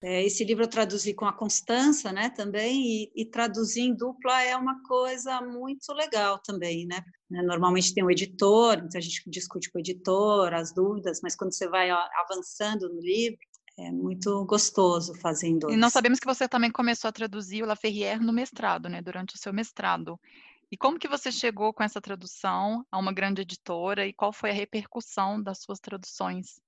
É, 0.04 0.24
esse 0.24 0.44
livro 0.44 0.64
eu 0.64 0.68
traduzi 0.68 1.14
com 1.14 1.24
a 1.24 1.32
Constança, 1.32 2.10
né, 2.12 2.28
também, 2.28 3.04
e, 3.04 3.12
e, 3.14 3.24
traduzir 3.24 3.82
em 3.82 3.94
dupla 3.94 4.42
é 4.42 4.56
uma 4.56 4.82
coisa 4.82 5.40
muito 5.40 5.92
legal 5.92 6.40
também, 6.40 6.84
né? 6.86 7.04
Normalmente 7.30 7.94
tem 7.94 8.02
um 8.02 8.10
editor, 8.10 8.78
então 8.78 8.98
a 8.98 9.00
gente 9.00 9.22
discute 9.30 9.70
com 9.70 9.78
o 9.78 9.80
editor 9.80 10.52
as 10.54 10.74
dúvidas, 10.74 11.20
mas 11.22 11.36
quando 11.36 11.54
você 11.54 11.68
vai 11.68 11.88
avançando 11.88 12.92
no 12.92 13.00
livro, 13.00 13.38
é 13.78 13.92
muito 13.92 14.44
gostoso 14.44 15.14
fazendo. 15.14 15.70
E 15.70 15.76
nós 15.76 15.92
sabemos 15.92 16.18
que 16.18 16.26
você 16.26 16.48
também 16.48 16.70
começou 16.70 17.08
a 17.08 17.12
traduzir 17.12 17.62
o 17.62 17.66
La 17.66 17.76
Ferrière 17.76 18.20
no 18.20 18.32
mestrado, 18.32 18.88
né, 18.88 19.00
durante 19.00 19.36
o 19.36 19.38
seu 19.38 19.52
mestrado. 19.52 20.18
E 20.72 20.76
como 20.78 20.98
que 20.98 21.06
você 21.06 21.30
chegou 21.30 21.70
com 21.74 21.82
essa 21.82 22.00
tradução 22.00 22.82
a 22.90 22.98
uma 22.98 23.12
grande 23.12 23.42
editora 23.42 24.06
e 24.06 24.12
qual 24.14 24.32
foi 24.32 24.48
a 24.48 24.54
repercussão 24.54 25.40
das 25.42 25.60
suas 25.60 25.78
traduções? 25.78 26.58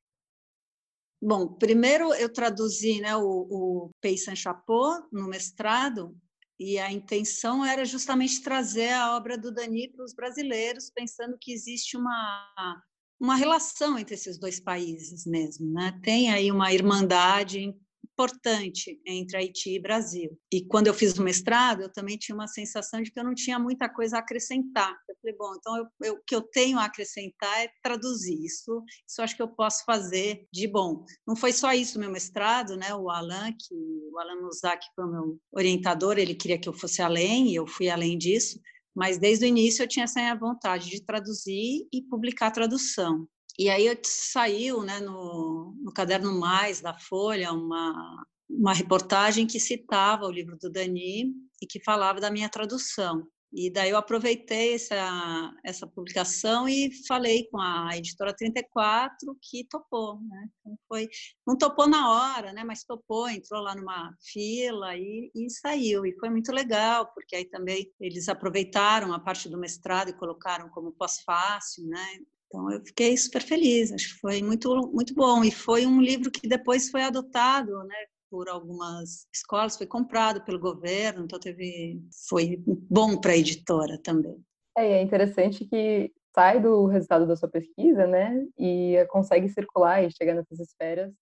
Bom, 1.22 1.54
primeiro 1.54 2.12
eu 2.12 2.30
traduzi 2.30 3.00
né, 3.00 3.16
o, 3.16 3.22
o 3.22 3.90
Paysan 4.02 4.36
Chapeau 4.36 5.08
no 5.10 5.26
mestrado 5.26 6.14
e 6.60 6.78
a 6.78 6.92
intenção 6.92 7.64
era 7.64 7.82
justamente 7.86 8.42
trazer 8.42 8.92
a 8.92 9.16
obra 9.16 9.38
do 9.38 9.50
Dani 9.50 9.90
para 9.90 10.04
os 10.04 10.12
brasileiros, 10.12 10.90
pensando 10.94 11.38
que 11.40 11.50
existe 11.50 11.96
uma, 11.96 12.82
uma 13.18 13.36
relação 13.36 13.98
entre 13.98 14.16
esses 14.16 14.38
dois 14.38 14.60
países 14.60 15.24
mesmo. 15.24 15.72
Né? 15.72 15.98
Tem 16.02 16.30
aí 16.30 16.52
uma 16.52 16.74
irmandade 16.74 17.74
importante 18.14 19.00
entre 19.04 19.36
Haiti 19.36 19.74
e 19.74 19.80
Brasil. 19.80 20.38
E 20.50 20.64
quando 20.64 20.86
eu 20.86 20.94
fiz 20.94 21.18
o 21.18 21.22
mestrado, 21.22 21.82
eu 21.82 21.92
também 21.92 22.16
tinha 22.16 22.34
uma 22.34 22.46
sensação 22.46 23.02
de 23.02 23.10
que 23.10 23.18
eu 23.18 23.24
não 23.24 23.34
tinha 23.34 23.58
muita 23.58 23.88
coisa 23.88 24.16
a 24.16 24.20
acrescentar. 24.20 24.96
Eu 25.08 25.16
falei, 25.20 25.36
bom, 25.36 25.54
então 25.56 25.76
eu, 25.76 25.86
eu, 26.02 26.14
o 26.14 26.22
que 26.24 26.34
eu 26.34 26.40
tenho 26.40 26.78
a 26.78 26.84
acrescentar 26.84 27.60
é 27.60 27.68
traduzir 27.82 28.38
isso. 28.44 28.82
Isso 29.06 29.20
acho 29.20 29.36
que 29.36 29.42
eu 29.42 29.48
posso 29.48 29.84
fazer 29.84 30.46
de 30.52 30.66
bom. 30.68 31.04
Não 31.26 31.34
foi 31.34 31.52
só 31.52 31.72
isso 31.72 31.98
meu 31.98 32.10
mestrado, 32.10 32.76
né? 32.76 32.94
O 32.94 33.10
Alan, 33.10 33.52
que 33.52 33.74
o 33.74 34.18
Alan 34.18 34.40
Muzak 34.40 34.86
foi 34.94 35.04
o 35.04 35.10
meu 35.10 35.40
orientador, 35.52 36.18
ele 36.18 36.34
queria 36.34 36.58
que 36.58 36.68
eu 36.68 36.72
fosse 36.72 37.02
além 37.02 37.50
e 37.50 37.56
eu 37.56 37.66
fui 37.66 37.90
além 37.90 38.16
disso. 38.16 38.60
Mas 38.94 39.18
desde 39.18 39.44
o 39.44 39.48
início 39.48 39.82
eu 39.82 39.88
tinha 39.88 40.04
essa 40.04 40.34
vontade 40.36 40.88
de 40.88 41.04
traduzir 41.04 41.88
e 41.92 42.00
publicar 42.02 42.46
a 42.46 42.52
tradução. 42.52 43.26
E 43.58 43.70
aí 43.70 43.86
saiu 44.04 44.82
né, 44.82 45.00
no, 45.00 45.74
no 45.80 45.92
Caderno 45.92 46.38
Mais 46.38 46.80
da 46.80 46.92
Folha 46.92 47.52
uma, 47.52 48.24
uma 48.48 48.72
reportagem 48.72 49.46
que 49.46 49.60
citava 49.60 50.26
o 50.26 50.30
livro 50.30 50.56
do 50.58 50.70
Dani 50.70 51.32
e 51.62 51.66
que 51.66 51.82
falava 51.82 52.20
da 52.20 52.30
minha 52.30 52.48
tradução. 52.48 53.26
E 53.56 53.70
daí 53.70 53.90
eu 53.90 53.96
aproveitei 53.96 54.74
essa, 54.74 55.54
essa 55.64 55.86
publicação 55.86 56.68
e 56.68 56.90
falei 57.06 57.48
com 57.48 57.60
a 57.60 57.96
editora 57.96 58.34
34 58.34 59.38
que 59.40 59.64
topou, 59.68 60.18
né? 60.22 60.48
Então 60.58 60.76
foi, 60.88 61.08
não 61.46 61.56
topou 61.56 61.86
na 61.86 62.10
hora, 62.10 62.52
né? 62.52 62.64
Mas 62.64 62.82
topou, 62.82 63.28
entrou 63.28 63.62
lá 63.62 63.76
numa 63.76 64.12
fila 64.20 64.96
e, 64.96 65.30
e 65.32 65.48
saiu. 65.48 66.04
E 66.04 66.18
foi 66.18 66.30
muito 66.30 66.50
legal, 66.50 67.06
porque 67.14 67.36
aí 67.36 67.44
também 67.44 67.88
eles 68.00 68.28
aproveitaram 68.28 69.12
a 69.12 69.20
parte 69.20 69.48
do 69.48 69.56
mestrado 69.56 70.08
e 70.08 70.18
colocaram 70.18 70.68
como 70.70 70.90
pós-fácil, 70.90 71.86
né? 71.86 72.18
Então 72.54 72.70
eu 72.70 72.80
fiquei 72.84 73.16
super 73.16 73.42
feliz, 73.42 73.90
acho 73.90 74.14
que 74.14 74.20
foi 74.20 74.40
muito 74.40 74.70
muito 74.92 75.12
bom 75.12 75.42
e 75.42 75.50
foi 75.50 75.84
um 75.86 76.00
livro 76.00 76.30
que 76.30 76.46
depois 76.46 76.88
foi 76.88 77.02
adotado, 77.02 77.82
né, 77.82 77.96
por 78.30 78.48
algumas 78.48 79.26
escolas, 79.34 79.76
foi 79.76 79.88
comprado 79.88 80.44
pelo 80.44 80.60
governo, 80.60 81.24
então 81.24 81.40
teve 81.40 82.00
foi 82.28 82.62
bom 82.66 83.16
para 83.20 83.32
a 83.32 83.36
editora 83.36 83.98
também. 83.98 84.40
É, 84.78 84.92
é 84.92 85.02
interessante 85.02 85.64
que 85.64 86.12
sai 86.32 86.60
do 86.60 86.86
resultado 86.86 87.26
da 87.26 87.34
sua 87.34 87.48
pesquisa, 87.48 88.06
né, 88.06 88.46
e 88.56 89.04
consegue 89.10 89.48
circular 89.48 90.04
e 90.04 90.12
chegar 90.12 90.34
nessas 90.34 90.60
esferas 90.60 91.12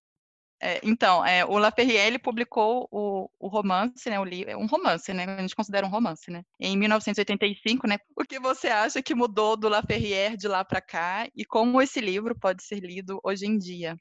é, 0.63 0.81
então, 0.85 1.27
é, 1.27 1.45
o 1.45 1.59
Laperrière 1.59 2.17
publicou 2.21 2.89
o, 2.91 3.29
o, 3.41 3.49
romance, 3.49 4.09
né, 4.09 4.21
o 4.21 4.25
livro, 4.25 4.57
um 4.57 4.67
romance, 4.67 5.13
né, 5.13 5.25
a 5.25 5.41
gente 5.41 5.57
considera 5.57 5.85
um 5.85 5.91
romance, 5.91 6.31
né, 6.31 6.45
em 6.61 6.77
1985, 6.77 7.89
né. 7.89 7.99
O 8.17 8.23
que 8.23 8.39
você 8.39 8.69
acha 8.69 9.03
que 9.03 9.13
mudou 9.13 9.57
do 9.57 9.69
Laperrière 9.69 10.37
de 10.37 10.47
lá 10.47 10.65
para 10.65 10.81
cá 10.81 11.29
e 11.35 11.45
como 11.45 11.83
esse 11.83 12.01
livro 12.01 12.39
pode 12.39 12.63
ser 12.63 12.79
lido 12.79 13.19
hoje 13.25 13.45
em 13.45 13.59
dia? 13.59 13.97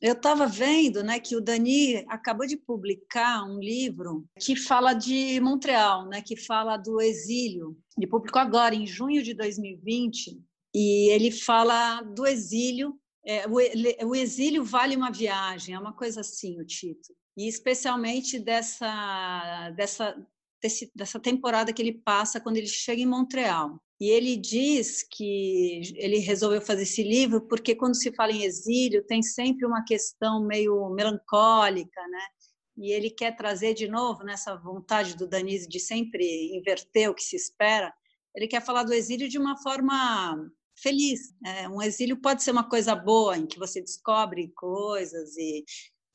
Eu 0.00 0.14
estava 0.14 0.46
vendo 0.46 1.02
né, 1.02 1.20
que 1.20 1.36
o 1.36 1.40
Dani 1.40 2.04
acabou 2.08 2.46
de 2.46 2.56
publicar 2.56 3.44
um 3.44 3.58
livro 3.58 4.24
que 4.40 4.56
fala 4.56 4.94
de 4.94 5.38
Montreal, 5.40 6.08
né, 6.08 6.22
que 6.22 6.36
fala 6.36 6.78
do 6.78 7.00
exílio. 7.00 7.76
Ele 7.98 8.06
publicou 8.06 8.40
agora, 8.40 8.74
em 8.74 8.86
junho 8.86 9.22
de 9.22 9.34
2020, 9.34 10.40
e 10.74 11.10
ele 11.12 11.30
fala 11.30 12.00
do 12.00 12.26
exílio. 12.26 12.98
É, 13.24 13.46
o, 13.46 14.08
o 14.08 14.14
exílio 14.14 14.64
vale 14.64 14.96
uma 14.96 15.10
viagem, 15.10 15.74
é 15.74 15.78
uma 15.78 15.92
coisa 15.92 16.20
assim 16.20 16.60
o 16.60 16.66
título. 16.66 17.16
E 17.36 17.48
especialmente 17.48 18.38
dessa, 18.38 19.70
dessa, 19.76 20.16
desse, 20.60 20.90
dessa 20.94 21.20
temporada 21.20 21.72
que 21.72 21.80
ele 21.80 22.00
passa 22.04 22.40
quando 22.40 22.56
ele 22.56 22.66
chega 22.66 23.00
em 23.00 23.06
Montreal. 23.06 23.80
E 24.00 24.10
ele 24.10 24.36
diz 24.36 25.04
que 25.08 25.80
ele 25.94 26.18
resolveu 26.18 26.60
fazer 26.60 26.82
esse 26.82 27.04
livro 27.04 27.46
porque 27.46 27.74
quando 27.74 27.94
se 27.94 28.12
fala 28.12 28.32
em 28.32 28.42
exílio 28.42 29.06
tem 29.06 29.22
sempre 29.22 29.64
uma 29.64 29.84
questão 29.84 30.44
meio 30.44 30.90
melancólica, 30.90 32.00
né? 32.08 32.26
E 32.76 32.90
ele 32.90 33.10
quer 33.10 33.36
trazer 33.36 33.74
de 33.74 33.86
novo 33.86 34.24
nessa 34.24 34.56
vontade 34.56 35.16
do 35.16 35.28
Danise 35.28 35.68
de 35.68 35.78
sempre 35.78 36.24
inverter 36.56 37.10
o 37.10 37.14
que 37.14 37.22
se 37.22 37.36
espera. 37.36 37.94
Ele 38.34 38.48
quer 38.48 38.64
falar 38.64 38.82
do 38.82 38.94
exílio 38.94 39.28
de 39.28 39.38
uma 39.38 39.56
forma 39.62 40.50
feliz. 40.82 41.32
É, 41.44 41.68
um 41.68 41.80
exílio 41.80 42.20
pode 42.20 42.42
ser 42.42 42.50
uma 42.50 42.68
coisa 42.68 42.94
boa, 42.94 43.36
em 43.36 43.46
que 43.46 43.58
você 43.58 43.80
descobre 43.80 44.52
coisas 44.54 45.36
e, 45.36 45.64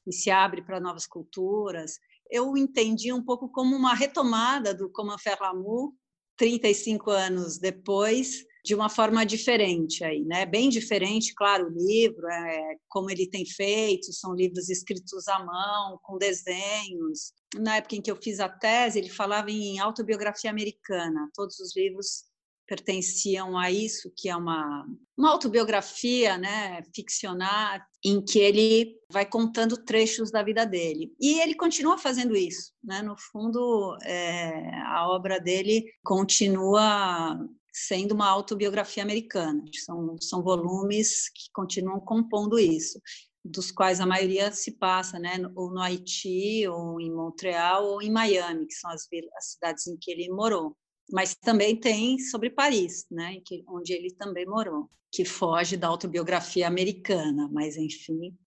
e 0.06 0.14
se 0.14 0.30
abre 0.30 0.62
para 0.62 0.80
novas 0.80 1.08
culturas. 1.08 1.98
Eu 2.30 2.58
entendi 2.58 3.14
um 3.14 3.24
pouco 3.24 3.50
como 3.50 3.76
uma 3.76 3.94
retomada 3.94 4.74
do 4.74 4.90
Comment 4.90 5.18
faire 5.18 5.42
l'amour, 5.42 5.94
35 6.38 7.10
anos 7.10 7.58
depois, 7.58 8.46
de 8.64 8.76
uma 8.76 8.90
forma 8.90 9.26
diferente 9.26 10.04
aí, 10.04 10.24
né? 10.26 10.46
Bem 10.46 10.70
diferente, 10.70 11.34
claro, 11.34 11.68
o 11.68 11.70
livro, 11.70 12.28
é, 12.28 12.76
como 12.90 13.10
ele 13.10 13.26
tem 13.28 13.46
feito, 13.46 14.12
são 14.12 14.36
livros 14.36 14.70
escritos 14.70 15.28
à 15.30 15.40
mão, 15.40 15.98
com 16.04 16.18
desenhos. 16.18 17.32
Na 17.56 17.78
época 17.78 17.96
em 17.96 18.02
que 18.02 18.12
eu 18.12 18.18
fiz 18.18 18.42
a 18.42 18.50
tese, 18.50 19.00
ele 19.00 19.10
falava 19.10 19.50
em 19.50 19.80
autobiografia 19.80 20.52
americana. 20.52 21.30
Todos 21.34 21.58
os 21.60 21.76
livros 21.76 22.26
pertenciam 22.68 23.58
a 23.58 23.72
isso, 23.72 24.12
que 24.16 24.30
é 24.30 24.36
uma, 24.36 24.86
uma 25.18 25.32
autobiografia 25.32 26.38
né, 26.38 26.84
ficcional, 26.94 27.80
em 28.04 28.24
que 28.24 28.40
ele 28.40 28.96
vai 29.10 29.26
contando 29.26 29.78
trechos 29.78 30.30
da 30.30 30.44
vida 30.44 30.66
dele. 30.66 31.14
E 31.20 31.40
ele 31.40 31.56
continua 31.56 31.98
fazendo 31.98 32.36
isso. 32.36 32.74
Né? 32.84 33.02
No 33.02 33.16
fundo, 33.18 33.98
é, 34.04 34.70
a 34.86 35.08
obra 35.08 35.40
dele 35.40 35.86
continua 36.04 37.40
sendo 37.74 38.14
uma 38.14 38.28
autobiografia 38.28 39.04
americana. 39.04 39.64
São, 39.74 40.18
são 40.20 40.44
volumes 40.44 41.30
que 41.30 41.52
continuam 41.54 42.00
compondo 42.00 42.60
isso, 42.60 43.00
dos 43.46 43.72
quais 43.72 44.02
a 44.02 44.06
maioria 44.06 44.52
se 44.52 44.72
passa 44.72 45.18
né, 45.18 45.38
ou 45.56 45.72
no 45.72 45.80
Haiti, 45.80 46.68
ou 46.68 47.00
em 47.00 47.14
Montreal, 47.14 47.86
ou 47.86 48.02
em 48.02 48.12
Miami, 48.12 48.66
que 48.66 48.74
são 48.74 48.90
as, 48.90 49.08
as 49.38 49.52
cidades 49.52 49.88
em 49.88 49.96
que 49.96 50.12
ele 50.12 50.30
morou 50.30 50.76
mas 51.12 51.36
também 51.36 51.80
tem 51.80 52.20
sobre 52.20 52.50
Paris, 52.50 53.06
né, 53.10 53.40
que, 53.46 53.64
onde 53.68 53.94
ele 53.94 54.14
também 54.14 54.46
morou, 54.46 54.90
que 55.12 55.24
foge 55.24 55.78
da 55.78 55.88
autobiografia 55.88 56.68
americana, 56.68 57.50
mas 57.52 57.78
enfim. 57.78 58.38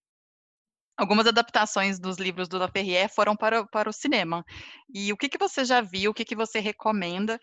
Algumas 0.96 1.26
adaptações 1.26 1.98
dos 1.98 2.18
livros 2.18 2.46
do 2.46 2.58
Laperrière 2.58 3.10
foram 3.10 3.34
para, 3.34 3.64
para 3.66 3.88
o 3.88 3.92
cinema. 3.92 4.44
E 4.92 5.10
o 5.12 5.16
que, 5.16 5.30
que 5.30 5.38
você 5.38 5.64
já 5.64 5.80
viu, 5.80 6.10
o 6.10 6.14
que, 6.14 6.26
que 6.26 6.36
você 6.36 6.60
recomenda? 6.60 7.40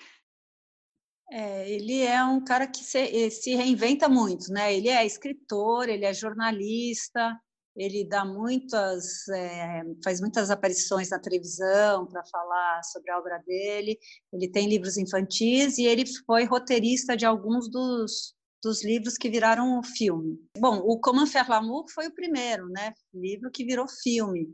É, 1.32 1.70
ele 1.70 2.04
é 2.04 2.24
um 2.24 2.42
cara 2.44 2.68
que 2.68 2.84
se, 2.84 3.32
se 3.32 3.56
reinventa 3.56 4.08
muito, 4.08 4.52
né? 4.52 4.74
Ele 4.74 4.90
é 4.90 5.04
escritor, 5.06 5.90
ele 5.90 6.06
é 6.06 6.14
jornalista, 6.14 7.36
ele 7.78 8.04
dá 8.04 8.26
muitas, 8.26 9.28
é, 9.30 9.84
faz 10.04 10.20
muitas 10.20 10.50
aparições 10.50 11.12
na 11.12 11.20
televisão 11.20 12.08
para 12.08 12.26
falar 12.26 12.84
sobre 12.84 13.12
a 13.12 13.20
obra 13.20 13.38
dele. 13.46 14.00
Ele 14.34 14.50
tem 14.50 14.68
livros 14.68 14.98
infantis 14.98 15.78
e 15.78 15.86
ele 15.86 16.04
foi 16.26 16.44
roteirista 16.46 17.16
de 17.16 17.26
alguns 17.26 17.70
dos, 17.70 18.34
dos 18.63 18.84
livros 18.84 19.13
que 19.13 19.30
viraram 19.30 19.84
filme. 19.84 20.40
Bom, 20.58 20.78
o 20.78 21.00
Comment 21.00 21.28
faire 21.28 21.48
l'amour 21.48 21.86
foi 21.94 22.08
o 22.08 22.13
primeiro, 22.16 22.68
né? 22.70 22.94
Livro 23.13 23.52
que 23.52 23.63
virou 23.63 23.88
filme. 23.88 24.50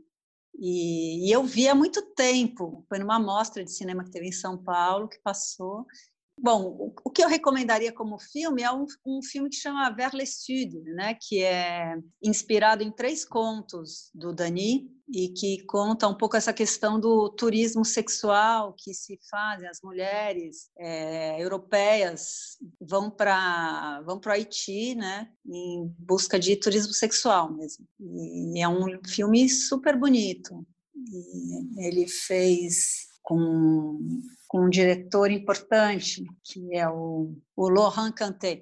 E, 0.60 1.26
e 1.26 1.32
eu 1.32 1.42
vi 1.44 1.66
há 1.66 1.74
muito 1.74 2.02
tempo. 2.14 2.84
Foi 2.88 2.98
numa 2.98 3.18
mostra 3.18 3.64
de 3.64 3.72
cinema 3.72 4.04
que 4.04 4.10
teve 4.10 4.28
em 4.28 4.32
São 4.32 4.62
Paulo 4.62 5.08
que 5.08 5.18
passou 5.22 5.86
Bom, 6.36 6.92
o 7.04 7.10
que 7.10 7.22
eu 7.22 7.28
recomendaria 7.28 7.92
como 7.92 8.18
filme 8.18 8.62
é 8.62 8.70
um, 8.70 8.84
um 9.06 9.22
filme 9.22 9.48
que 9.48 9.56
chama 9.56 9.88
Vers 9.90 10.12
le 10.12 10.26
Sud, 10.26 10.82
né, 10.94 11.16
que 11.20 11.42
é 11.42 11.96
inspirado 12.22 12.82
em 12.82 12.90
três 12.90 13.24
contos 13.24 14.10
do 14.12 14.32
Dani 14.32 14.90
e 15.08 15.28
que 15.28 15.64
conta 15.64 16.08
um 16.08 16.16
pouco 16.16 16.36
essa 16.36 16.52
questão 16.52 16.98
do 16.98 17.30
turismo 17.30 17.84
sexual 17.84 18.74
que 18.76 18.92
se 18.92 19.18
fazem 19.30 19.68
as 19.68 19.80
mulheres 19.82 20.70
é, 20.78 21.40
europeias 21.40 22.58
vão 22.80 23.10
para 23.10 24.02
vão 24.02 24.18
para 24.18 24.34
Haiti, 24.34 24.94
né, 24.96 25.30
em 25.46 25.86
busca 25.98 26.38
de 26.38 26.56
turismo 26.56 26.92
sexual 26.92 27.52
mesmo. 27.54 27.86
E 28.00 28.60
é 28.60 28.68
um 28.68 28.98
filme 29.06 29.48
super 29.48 29.96
bonito. 29.96 30.66
E 30.96 31.86
ele 31.86 32.08
fez 32.08 33.13
com 33.24 33.98
com 34.54 34.66
um 34.66 34.70
diretor 34.70 35.32
importante, 35.32 36.22
que 36.44 36.76
é 36.76 36.88
o, 36.88 37.34
o 37.56 37.68
Laurent. 37.68 38.14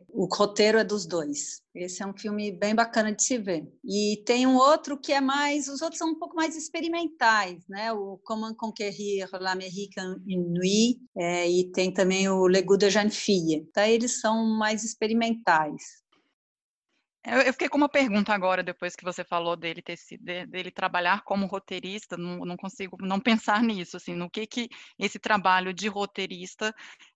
O 0.08 0.24
roteiro 0.24 0.78
é 0.78 0.84
dos 0.84 1.04
dois. 1.04 1.60
Esse 1.74 2.02
é 2.02 2.06
um 2.06 2.16
filme 2.16 2.50
bem 2.50 2.74
bacana 2.74 3.12
de 3.12 3.22
se 3.22 3.36
ver. 3.36 3.70
E 3.84 4.22
tem 4.24 4.46
um 4.46 4.56
outro 4.56 4.98
que 4.98 5.12
é 5.12 5.20
mais, 5.20 5.68
os 5.68 5.82
outros 5.82 5.98
são 5.98 6.08
um 6.08 6.18
pouco 6.18 6.34
mais 6.34 6.56
experimentais, 6.56 7.62
né? 7.68 7.92
O 7.92 8.18
Comment 8.24 8.54
conquérir 8.54 9.28
l'Amérique 9.38 10.00
nuit 10.26 10.98
é, 11.14 11.46
e 11.50 11.70
tem 11.72 11.92
também 11.92 12.26
o 12.26 12.46
Le 12.46 12.62
Goût 12.62 12.78
de 12.78 12.88
Jeune 12.88 13.10
Fille. 13.10 13.66
Então, 13.68 13.84
eles 13.84 14.18
são 14.18 14.46
mais 14.46 14.84
experimentais. 14.84 16.01
Eu 17.24 17.52
fiquei 17.52 17.68
com 17.68 17.76
uma 17.76 17.88
pergunta 17.88 18.34
agora, 18.34 18.64
depois 18.64 18.96
que 18.96 19.04
você 19.04 19.22
falou 19.22 19.56
dele 19.56 19.80
ter 19.80 19.96
dele 20.48 20.72
trabalhar 20.72 21.22
como 21.22 21.46
roteirista, 21.46 22.16
não, 22.16 22.38
não, 22.38 22.56
consigo 22.56 22.96
não 23.00 23.20
pensar 23.20 23.62
nisso, 23.62 23.96
assim, 23.96 24.14
no 24.14 24.28
que 24.28 24.44
que 24.44 24.68
esse 24.98 25.20
trabalho 25.20 25.72
de 25.72 25.86
roteirista 25.86 26.74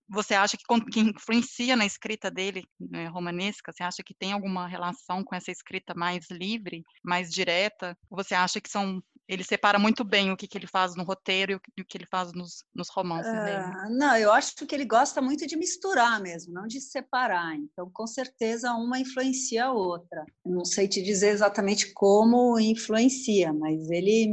você 0.08 0.34
acha 0.34 0.56
que, 0.56 0.64
que 0.92 1.00
influencia 1.00 1.74
na 1.74 1.84
escrita 1.84 2.30
dele, 2.30 2.64
né, 2.78 3.08
romanesca? 3.08 3.72
Você 3.72 3.82
acha 3.82 4.02
que 4.04 4.14
tem 4.14 4.32
alguma 4.32 4.68
relação 4.68 5.24
com 5.24 5.34
essa 5.34 5.50
escrita 5.50 5.94
mais 5.94 6.30
livre, 6.30 6.84
mais 7.02 7.30
direta? 7.30 7.98
Ou 8.08 8.16
você 8.16 8.34
acha 8.34 8.60
que 8.60 8.70
são 8.70 9.02
ele 9.28 9.42
separa 9.42 9.78
muito 9.78 10.04
bem 10.04 10.30
o 10.30 10.36
que, 10.36 10.46
que 10.46 10.56
ele 10.56 10.66
faz 10.66 10.94
no 10.94 11.02
roteiro 11.02 11.52
e 11.52 11.54
o 11.56 11.60
que, 11.60 11.82
o 11.82 11.84
que 11.84 11.98
ele 11.98 12.06
faz 12.06 12.32
nos, 12.32 12.64
nos 12.74 12.88
romances 12.88 13.32
uh. 13.32 13.90
Não, 13.90 14.16
eu 14.16 14.32
acho 14.32 14.54
que 14.66 14.74
ele 14.74 14.84
gosta 14.84 15.20
muito 15.20 15.46
de 15.46 15.56
misturar 15.56 16.20
mesmo, 16.20 16.52
não 16.52 16.66
de 16.66 16.80
separar. 16.80 17.56
Então, 17.56 17.90
com 17.92 18.06
certeza, 18.06 18.72
uma 18.72 19.00
influencia 19.00 19.66
a 19.66 19.72
outra. 19.72 20.24
Não 20.44 20.64
sei 20.64 20.86
te 20.86 21.02
dizer 21.02 21.30
exatamente 21.30 21.92
como 21.92 22.58
influencia, 22.60 23.52
mas 23.52 23.90
ele 23.90 24.30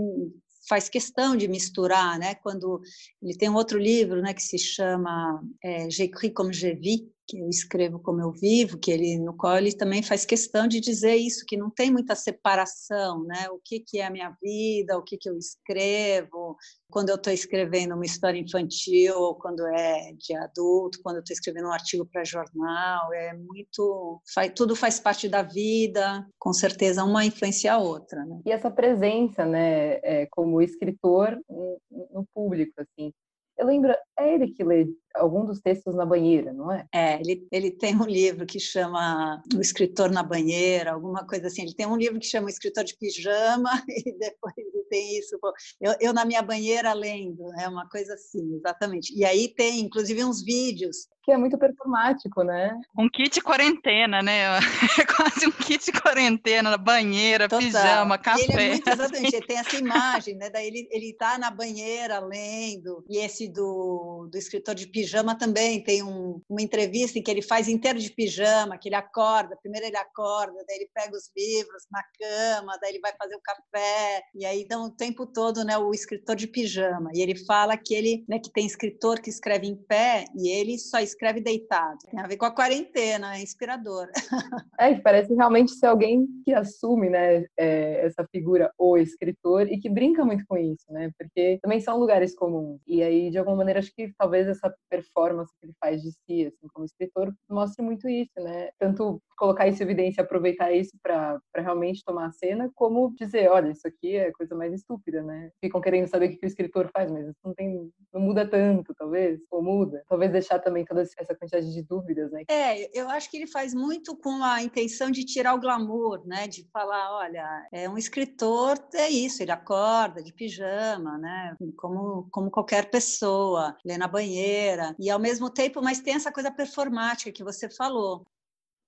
faz 0.68 0.88
questão 0.88 1.36
de 1.36 1.48
misturar, 1.48 2.18
né? 2.18 2.36
Quando 2.36 2.82
ele 3.22 3.38
tem 3.38 3.50
um 3.50 3.56
outro 3.56 3.78
livro, 3.78 4.22
né, 4.22 4.34
que 4.34 4.42
se 4.42 4.58
chama 4.58 5.44
é, 5.64 5.90
J'écris 5.90 6.34
comme 6.34 6.54
je 6.54 6.74
vis, 6.74 7.02
que 7.28 7.40
eu 7.40 7.50
escrevo 7.50 8.00
como 8.00 8.22
eu 8.22 8.32
vivo, 8.32 8.78
que 8.78 8.92
ele 8.92 9.18
no 9.18 9.36
qual 9.36 9.58
ele 9.58 9.72
também 9.72 10.04
faz 10.04 10.26
questão 10.26 10.68
de 10.68 10.80
dizer 10.80 11.16
isso, 11.16 11.46
que 11.48 11.58
não 11.58 11.70
tem 11.70 11.92
muita 11.92 12.16
separação, 12.16 13.24
né? 13.24 13.50
O 13.50 13.60
que 13.64 13.80
que 13.80 14.00
é 14.00 14.06
a 14.06 14.10
minha 14.10 14.36
vida, 14.42 14.98
o 14.98 15.04
que 15.04 15.18
que 15.18 15.30
eu 15.30 15.38
escrevo, 15.38 16.56
quando 16.90 17.10
eu 17.10 17.16
estou 17.16 17.34
escrevendo 17.34 17.96
uma 17.96 18.06
história 18.06 18.40
infantil, 18.40 19.16
ou 19.16 19.36
quando 19.36 19.66
é 19.68 20.14
de 20.18 20.36
adulto, 20.36 21.00
quando 21.02 21.18
eu 21.18 21.22
estou 21.22 21.34
escrevendo 21.34 21.68
um 21.68 21.72
artigo 21.72 22.06
para 22.06 22.24
jornal, 22.24 23.14
é 23.14 23.34
muito, 23.34 24.22
faz, 24.34 24.52
tudo 24.56 24.76
faz 24.76 25.00
parte 25.00 25.28
da 25.28 25.42
vida, 25.42 26.28
com 26.38 26.54
certeza 26.54 27.04
uma 27.04 27.26
influencia 27.26 27.74
a 27.74 27.80
outra, 27.80 28.24
né? 28.26 28.42
E 28.46 28.52
essa 28.52 28.70
presença, 28.70 29.46
né, 29.46 30.00
é, 30.04 30.28
como 30.30 30.62
escritor 30.62 31.38
no, 31.50 32.28
público, 32.34 32.74
assim, 32.80 33.12
eu 33.58 33.68
lembro, 33.68 33.94
é 34.18 34.34
ele 34.34 34.52
que 34.52 34.64
lê 34.64 34.88
algum 35.16 35.46
dos 35.46 35.60
textos 35.60 35.96
na 35.96 36.06
banheira, 36.06 36.52
não 36.54 36.72
é? 36.72 36.86
É, 36.94 37.20
ele, 37.20 37.48
ele 37.52 37.72
tem 37.72 37.96
um 37.96 38.06
livro 38.06 38.46
que 38.46 38.60
chama 38.60 39.42
O 39.56 39.62
Escritor 39.62 40.12
na 40.12 40.24
Banheira, 40.24 40.92
alguma 40.92 41.26
coisa 41.26 41.48
assim. 41.48 41.64
Ele 41.64 41.74
tem 41.74 41.86
um 41.86 41.98
livro 41.98 42.20
que 42.20 42.26
chama 42.26 42.48
O 42.48 42.50
Escritor 42.50 42.84
de 42.84 42.98
Pijama, 42.98 43.72
e 43.88 44.18
depois 44.18 44.58
ele 44.58 44.84
tem 44.90 45.18
isso. 45.18 45.38
Eu, 45.80 45.96
eu 46.00 46.14
na 46.14 46.26
minha 46.26 46.42
banheira 46.42 46.94
lendo, 46.94 47.54
é 47.60 47.68
uma 47.68 47.88
coisa 47.88 48.14
assim, 48.14 48.56
exatamente. 48.56 49.14
E 49.16 49.24
aí 49.24 49.48
tem, 49.48 49.82
inclusive, 49.82 50.24
uns 50.24 50.44
vídeos 50.44 51.08
que 51.24 51.32
é 51.32 51.38
muito 51.38 51.58
performático, 51.58 52.44
né? 52.44 52.78
Um 53.00 53.08
kit 53.08 53.40
quarentena, 53.42 54.22
né? 54.22 54.60
É 55.00 55.06
quase 55.06 55.48
um 55.48 55.52
kit 55.52 55.90
quarentena, 55.94 56.78
banheira, 56.78 57.48
Total. 57.48 57.66
pijama, 57.66 58.18
café. 58.18 58.44
Ele 58.44 58.62
é 58.62 58.70
muito, 58.72 58.90
exatamente, 58.90 59.36
ele 59.36 59.48
tem 59.48 59.58
essa 59.58 59.78
imagem, 59.78 60.36
né? 60.36 60.50
Daí 60.50 60.68
ele, 60.68 60.88
ele 60.92 61.14
tá 61.14 61.38
na 61.38 61.50
banheira 61.50 62.20
lendo, 62.20 63.06
e 63.10 63.20
esse 63.20 63.48
do, 63.48 64.28
do 64.30 64.38
escritor 64.38 64.76
de 64.76 64.86
pijama 64.86 65.03
também 65.38 65.84
tem 65.84 66.04
um, 66.04 66.42
uma 66.50 66.62
entrevista 66.62 67.18
em 67.18 67.24
que 67.24 67.30
ele 67.30 67.42
faz 67.42 67.68
inteiro 67.68 68.00
de 68.00 68.12
pijama, 68.12 68.78
que 68.78 68.90
ele 68.90 68.96
acorda, 68.96 69.58
primeiro 69.62 69.88
ele 69.88 69.98
acorda, 69.98 70.54
daí 70.68 70.78
ele 70.78 70.90
pega 70.94 71.16
os 71.16 71.30
livros 71.36 71.84
na 71.92 72.04
cama, 72.20 72.78
daí 72.82 72.92
ele 72.92 73.00
vai 73.00 73.14
fazer 73.18 73.36
o 73.36 73.42
café, 73.42 74.24
e 74.36 74.46
aí 74.46 74.62
então 74.62 74.86
o 74.86 74.92
tempo 74.92 75.26
todo, 75.26 75.64
né, 75.64 75.78
o 75.78 75.94
escritor 75.94 76.36
de 76.36 76.48
pijama. 76.48 77.10
E 77.14 77.22
ele 77.22 77.36
fala 77.46 77.78
que 77.78 77.94
ele, 77.94 78.26
né, 78.28 78.40
que 78.40 78.52
tem 78.52 78.66
escritor 78.66 79.20
que 79.22 79.30
escreve 79.30 79.68
em 79.68 79.76
pé 79.76 80.26
e 80.36 80.50
ele 80.50 80.78
só 80.78 81.00
escreve 81.00 81.42
deitado. 81.42 81.98
Tem 82.10 82.20
a 82.20 82.28
ver 82.28 82.38
com 82.38 82.46
a 82.46 82.56
quarentena, 82.56 83.38
é 83.38 83.42
inspirador. 83.42 84.08
É, 84.80 84.96
parece 84.96 85.34
realmente 85.34 85.72
ser 85.72 85.86
alguém 85.86 86.28
que 86.44 86.54
assume, 86.54 87.10
né, 87.10 87.46
é, 87.58 88.06
essa 88.06 88.26
figura, 88.32 88.72
o 88.78 88.98
escritor, 88.98 89.72
e 89.72 89.80
que 89.80 89.90
brinca 89.90 90.26
muito 90.26 90.44
com 90.48 90.58
isso, 90.58 90.86
né, 90.90 91.12
porque 91.18 91.60
também 91.62 91.80
são 91.80 91.98
lugares 91.98 92.36
comuns. 92.36 92.82
E 92.88 93.02
aí, 93.02 93.30
de 93.30 93.38
alguma 93.38 93.58
maneira, 93.58 93.80
acho 93.80 93.94
que 93.96 94.12
talvez 94.18 94.48
essa 94.48 94.74
performance 94.94 95.52
que 95.60 95.66
ele 95.66 95.74
faz 95.80 96.02
de 96.02 96.12
si, 96.12 96.46
assim, 96.46 96.68
como 96.72 96.86
escritor, 96.86 97.34
mostra 97.50 97.84
muito 97.84 98.08
isso, 98.08 98.34
né? 98.38 98.70
Tanto 98.78 99.20
colocar 99.36 99.68
isso 99.68 99.82
em 99.82 99.86
evidência, 99.86 100.24
aproveitar 100.24 100.72
isso 100.72 100.92
para 101.02 101.40
realmente 101.56 102.04
tomar 102.06 102.28
a 102.28 102.32
cena, 102.32 102.72
como 102.76 103.14
dizer, 103.16 103.50
olha, 103.50 103.72
isso 103.72 103.88
aqui 103.88 104.16
é 104.16 104.32
coisa 104.32 104.56
mais 104.56 104.74
estúpida, 104.74 105.24
né? 105.24 105.50
Ficam 105.60 105.82
querendo 105.82 106.08
saber 106.08 106.28
o 106.28 106.30
que, 106.30 106.38
que 106.38 106.46
o 106.46 106.48
escritor 106.48 106.90
faz, 106.94 107.12
mas 107.12 107.28
isso 107.28 107.40
não 107.44 107.54
tem, 107.54 107.92
não 108.14 108.22
muda 108.22 108.48
tanto, 108.48 108.94
talvez, 108.96 109.40
ou 109.50 109.64
muda. 109.64 110.04
Talvez 110.08 110.32
deixar 110.32 110.60
também 110.60 110.86
toda 110.86 111.02
essa 111.02 111.36
quantidade 111.36 111.74
de 111.74 111.84
dúvidas, 111.84 112.32
né? 112.32 112.44
É, 112.48 112.98
eu 112.98 113.10
acho 113.10 113.30
que 113.30 113.38
ele 113.38 113.48
faz 113.48 113.74
muito 113.74 114.16
com 114.16 114.44
a 114.44 114.62
intenção 114.62 115.10
de 115.10 115.26
tirar 115.26 115.56
o 115.56 115.60
glamour, 115.60 116.26
né? 116.26 116.48
De 116.48 116.68
falar, 116.72 117.18
olha, 117.18 117.68
é 117.72 117.90
um 117.90 117.98
escritor, 117.98 118.78
é 118.94 119.10
isso, 119.10 119.42
ele 119.42 119.52
acorda 119.52 120.22
de 120.22 120.34
pijama, 120.34 121.18
né? 121.18 121.56
Como, 121.78 122.28
como 122.32 122.52
qualquer 122.52 122.90
pessoa, 122.90 123.76
lê 123.84 123.98
na 123.98 124.08
banheira, 124.08 124.83
e 125.00 125.10
ao 125.10 125.20
mesmo 125.20 125.50
tempo, 125.50 125.82
mas 125.82 126.02
tem 126.02 126.16
essa 126.16 126.32
coisa 126.32 126.52
performática 126.52 127.32
que 127.32 127.44
você 127.44 127.70
falou. 127.70 128.26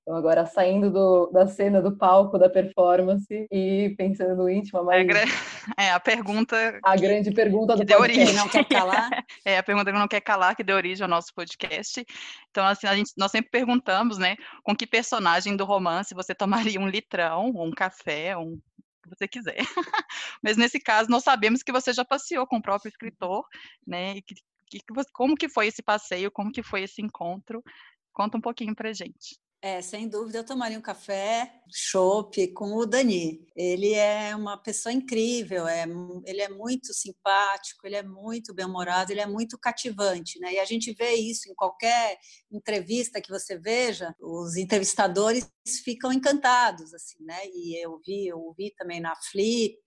Então, 0.02 0.16
agora 0.16 0.46
saindo 0.46 0.92
do, 0.92 1.32
da 1.32 1.48
cena 1.48 1.82
do 1.82 1.98
palco, 1.98 2.38
da 2.38 2.48
performance 2.48 3.48
e 3.52 3.96
pensando 3.98 4.36
no 4.36 4.50
íntimo, 4.50 4.84
mas... 4.84 5.08
É, 5.80 5.90
a 5.90 6.00
pergunta... 6.00 6.80
A 6.84 6.96
que, 6.96 7.02
grande 7.02 7.32
pergunta 7.32 7.76
do 7.76 7.84
deu 7.84 8.00
origem, 8.00 8.36
não 8.36 8.48
quer 8.48 8.66
calar. 8.66 9.10
é, 9.44 9.58
a 9.58 9.64
pergunta 9.64 9.92
que 9.92 9.98
não 9.98 10.08
quer 10.08 10.22
calar, 10.22 10.56
que 10.56 10.64
deu 10.64 10.76
origem 10.76 11.04
ao 11.04 11.10
nosso 11.10 11.34
podcast. 11.34 12.06
Então, 12.52 12.64
assim, 12.68 12.86
a 12.86 12.96
gente, 12.96 13.14
nós 13.18 13.32
sempre 13.32 13.50
perguntamos, 13.50 14.20
né, 14.20 14.36
com 14.64 14.76
que 14.76 14.86
personagem 14.86 15.58
do 15.58 15.66
romance 15.66 16.14
você 16.14 16.36
tomaria 16.36 16.80
um 16.80 16.88
litrão, 16.88 17.52
ou 17.56 17.66
um 17.66 17.72
café, 17.72 18.38
um 18.38 18.60
que 19.06 19.10
você 19.10 19.28
quiser. 19.28 19.58
Mas 20.44 20.56
nesse 20.56 20.80
caso, 20.80 21.10
nós 21.10 21.24
sabemos 21.24 21.64
que 21.64 21.72
você 21.72 21.94
já 21.94 22.06
passeou 22.06 22.46
com 22.46 22.58
o 22.58 22.62
próprio 22.62 22.90
escritor, 22.90 23.44
né? 23.86 24.18
E 24.18 24.22
que, 24.22 24.36
que, 24.70 24.80
como 25.14 25.36
que 25.36 25.50
foi 25.50 25.68
esse 25.68 25.82
passeio, 25.84 26.32
como 26.32 26.52
que 26.52 26.64
foi 26.64 26.84
esse 26.84 27.02
encontro? 27.02 27.64
Conta 28.14 28.38
um 28.38 28.42
pouquinho 28.42 28.76
pra 28.76 28.94
gente. 28.94 29.40
É, 29.66 29.82
sem 29.82 30.08
dúvida, 30.08 30.38
eu 30.38 30.44
tomaria 30.44 30.78
um 30.78 30.82
café, 30.82 31.52
chopp 31.74 32.50
com 32.50 32.76
o 32.76 32.86
Dani. 32.86 33.44
Ele 33.56 33.96
é 33.96 34.36
uma 34.36 34.62
pessoa 34.62 34.94
incrível, 34.94 35.68
é, 35.68 35.88
ele 36.24 36.40
é 36.40 36.50
muito 36.50 36.94
simpático, 36.94 37.88
ele 37.88 37.96
é 37.96 38.04
muito 38.04 38.54
bem-humorado, 38.54 39.12
ele 39.12 39.22
é 39.22 39.26
muito 39.26 39.58
cativante, 39.58 40.38
né? 40.38 40.54
E 40.54 40.60
a 40.60 40.66
gente 40.66 40.94
vê 40.94 41.16
isso 41.16 41.50
em 41.50 41.56
qualquer 41.56 42.16
entrevista 42.52 43.20
que 43.20 43.32
você 43.32 43.58
veja, 43.58 44.14
os 44.22 44.56
entrevistadores 44.56 45.50
ficam 45.84 46.14
encantados, 46.14 46.94
assim, 46.94 47.24
né? 47.24 47.48
E 47.48 47.84
eu 47.84 48.00
vi, 48.06 48.28
eu 48.28 48.54
vi 48.56 48.72
também 48.78 49.00
na 49.00 49.16
Flip, 49.16 49.82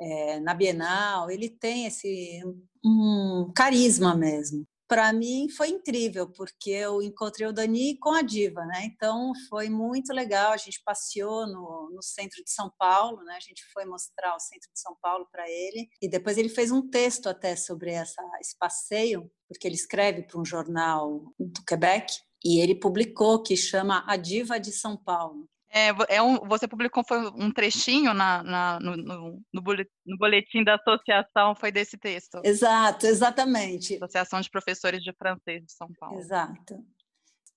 é, 0.00 0.40
na 0.40 0.54
Bienal, 0.54 1.30
ele 1.30 1.50
tem 1.50 1.84
esse 1.84 2.40
um 2.82 3.52
carisma 3.54 4.14
mesmo 4.14 4.66
para 4.88 5.12
mim 5.12 5.48
foi 5.50 5.68
incrível, 5.68 6.26
porque 6.32 6.70
eu 6.70 7.02
encontrei 7.02 7.46
o 7.46 7.52
Dani 7.52 7.98
com 7.98 8.10
a 8.10 8.22
Diva, 8.22 8.64
né? 8.64 8.86
Então 8.86 9.32
foi 9.48 9.68
muito 9.68 10.14
legal. 10.14 10.52
A 10.52 10.56
gente 10.56 10.80
passeou 10.82 11.46
no, 11.46 11.90
no 11.94 12.02
centro 12.02 12.42
de 12.42 12.50
São 12.50 12.72
Paulo, 12.78 13.22
né? 13.22 13.34
A 13.36 13.40
gente 13.40 13.62
foi 13.72 13.84
mostrar 13.84 14.34
o 14.34 14.40
centro 14.40 14.70
de 14.72 14.80
São 14.80 14.96
Paulo 15.02 15.28
para 15.30 15.48
ele. 15.48 15.88
E 16.00 16.08
depois 16.08 16.38
ele 16.38 16.48
fez 16.48 16.70
um 16.70 16.88
texto 16.88 17.28
até 17.28 17.54
sobre 17.54 17.90
essa, 17.90 18.22
esse 18.40 18.56
passeio, 18.58 19.30
porque 19.46 19.68
ele 19.68 19.74
escreve 19.74 20.22
para 20.22 20.40
um 20.40 20.44
jornal 20.44 21.34
do 21.38 21.64
Quebec. 21.66 22.14
E 22.42 22.60
ele 22.60 22.74
publicou 22.74 23.42
que 23.42 23.56
chama 23.56 24.04
A 24.06 24.16
Diva 24.16 24.58
de 24.58 24.72
São 24.72 24.96
Paulo. 24.96 25.46
É, 25.70 26.16
é 26.16 26.22
um, 26.22 26.38
você 26.48 26.66
publicou 26.66 27.04
foi 27.06 27.18
um 27.30 27.52
trechinho 27.52 28.14
na, 28.14 28.42
na 28.42 28.80
no, 28.80 28.96
no, 28.96 29.42
no, 29.52 30.16
boletim 30.18 30.64
da 30.64 30.76
associação, 30.76 31.54
foi 31.54 31.70
desse 31.70 31.98
texto. 31.98 32.40
Exato, 32.42 33.06
exatamente. 33.06 33.96
Associação 33.96 34.40
de 34.40 34.50
Professores 34.50 35.02
de 35.02 35.12
Francês 35.12 35.64
de 35.64 35.72
São 35.72 35.88
Paulo. 35.98 36.18
Exato. 36.18 36.82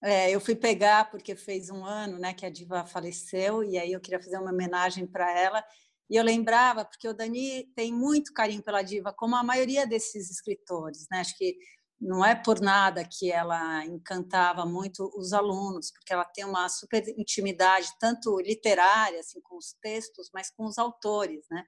É, 0.03 0.31
eu 0.31 0.41
fui 0.41 0.55
pegar 0.55 1.09
porque 1.09 1.35
fez 1.35 1.69
um 1.69 1.85
ano 1.85 2.17
né, 2.17 2.33
que 2.33 2.45
a 2.45 2.49
diva 2.49 2.85
faleceu, 2.85 3.63
e 3.63 3.77
aí 3.77 3.93
eu 3.93 4.01
queria 4.01 4.21
fazer 4.21 4.37
uma 4.37 4.51
homenagem 4.51 5.05
para 5.05 5.31
ela. 5.31 5.63
E 6.09 6.15
eu 6.17 6.23
lembrava, 6.23 6.83
porque 6.83 7.07
o 7.07 7.13
Dani 7.13 7.71
tem 7.75 7.93
muito 7.93 8.33
carinho 8.33 8.61
pela 8.61 8.81
diva, 8.81 9.13
como 9.13 9.35
a 9.35 9.43
maioria 9.43 9.87
desses 9.87 10.29
escritores. 10.29 11.07
Né? 11.09 11.19
Acho 11.19 11.37
que 11.37 11.55
não 12.01 12.25
é 12.25 12.33
por 12.33 12.59
nada 12.59 13.05
que 13.05 13.31
ela 13.31 13.85
encantava 13.85 14.65
muito 14.65 15.11
os 15.15 15.33
alunos, 15.33 15.91
porque 15.91 16.11
ela 16.11 16.25
tem 16.25 16.43
uma 16.43 16.67
super 16.67 17.03
intimidade, 17.15 17.87
tanto 17.99 18.39
literária, 18.39 19.19
assim, 19.19 19.39
com 19.41 19.55
os 19.55 19.73
textos, 19.81 20.29
mas 20.33 20.49
com 20.49 20.65
os 20.65 20.79
autores, 20.79 21.45
né? 21.51 21.63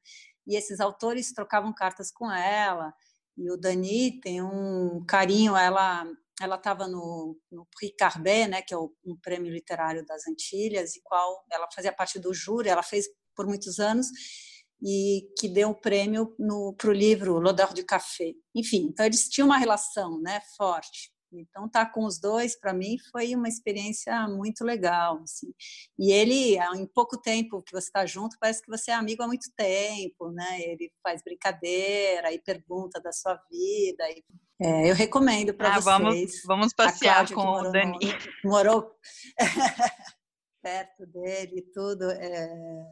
E 0.48 0.58
esses 0.58 0.80
autores 0.80 1.32
trocavam 1.34 1.72
cartas 1.74 2.12
com 2.12 2.32
ela, 2.32 2.92
e 3.38 3.52
o 3.52 3.58
Dani 3.58 4.20
tem 4.22 4.42
um 4.42 5.06
carinho, 5.08 5.56
ela 5.56 6.06
ela 6.42 6.56
estava 6.56 6.88
no, 6.88 7.38
no 7.52 7.68
Prix 7.78 7.96
Carbet, 7.96 8.48
né, 8.48 8.62
que 8.64 8.74
é 8.74 8.78
o, 8.78 8.92
um 9.06 9.16
prêmio 9.16 9.52
literário 9.52 10.04
das 10.04 10.28
Antilhas, 10.28 10.96
e 10.96 11.02
qual 11.04 11.46
ela 11.52 11.70
fazia 11.74 11.94
parte 11.94 12.20
do 12.20 12.34
júri, 12.34 12.70
ela 12.70 12.82
fez 12.82 13.06
por 13.36 13.46
muitos 13.46 13.80
anos, 13.80 14.08
e 14.84 15.30
que 15.40 15.48
deu 15.48 15.70
o 15.70 15.76
prêmio 15.76 16.36
para 16.78 16.90
o 16.90 16.94
livro 16.94 17.40
L'Odeur 17.40 17.74
du 17.74 17.86
Café. 17.86 18.34
Enfim, 18.54 18.90
então 18.92 19.06
eles 19.06 19.30
tinham 19.30 19.48
uma 19.48 19.58
relação 19.58 20.20
né, 20.20 20.42
forte. 20.58 21.14
Então, 21.32 21.66
estar 21.66 21.86
tá 21.86 21.92
com 21.92 22.06
os 22.06 22.20
dois, 22.20 22.60
para 22.60 22.74
mim, 22.74 22.98
foi 23.12 23.34
uma 23.34 23.48
experiência 23.48 24.28
muito 24.28 24.64
legal. 24.64 25.20
Assim. 25.24 25.52
E 25.98 26.12
ele, 26.12 26.58
em 26.76 26.86
pouco 26.86 27.18
tempo 27.18 27.64
que 27.64 27.72
você 27.72 27.88
está 27.88 28.06
junto, 28.06 28.38
parece 28.40 28.62
que 28.62 28.70
você 28.70 28.92
é 28.92 28.94
amigo 28.94 29.24
há 29.24 29.28
muito 29.28 29.50
tempo, 29.56 30.30
né? 30.32 30.62
Ele 30.62 30.92
faz 31.02 31.24
brincadeira 31.24 32.32
e 32.32 32.40
pergunta 32.40 33.02
da 33.02 33.12
sua 33.12 33.36
vida. 33.50 34.04
E, 34.10 34.24
é, 34.62 34.92
eu 34.92 34.96
recomendo 34.96 35.54
para 35.54 35.76
ah, 35.76 35.80
vocês. 35.80 35.86
Vamos, 35.86 36.42
vamos 36.46 36.74
passear 36.74 37.32
com 37.34 37.42
o 37.42 37.72
Dani. 37.72 37.98
No, 38.44 38.52
morou 38.52 38.92
perto 40.62 41.06
dele 41.08 41.58
e 41.58 41.72
tudo. 41.74 42.12
É, 42.12 42.86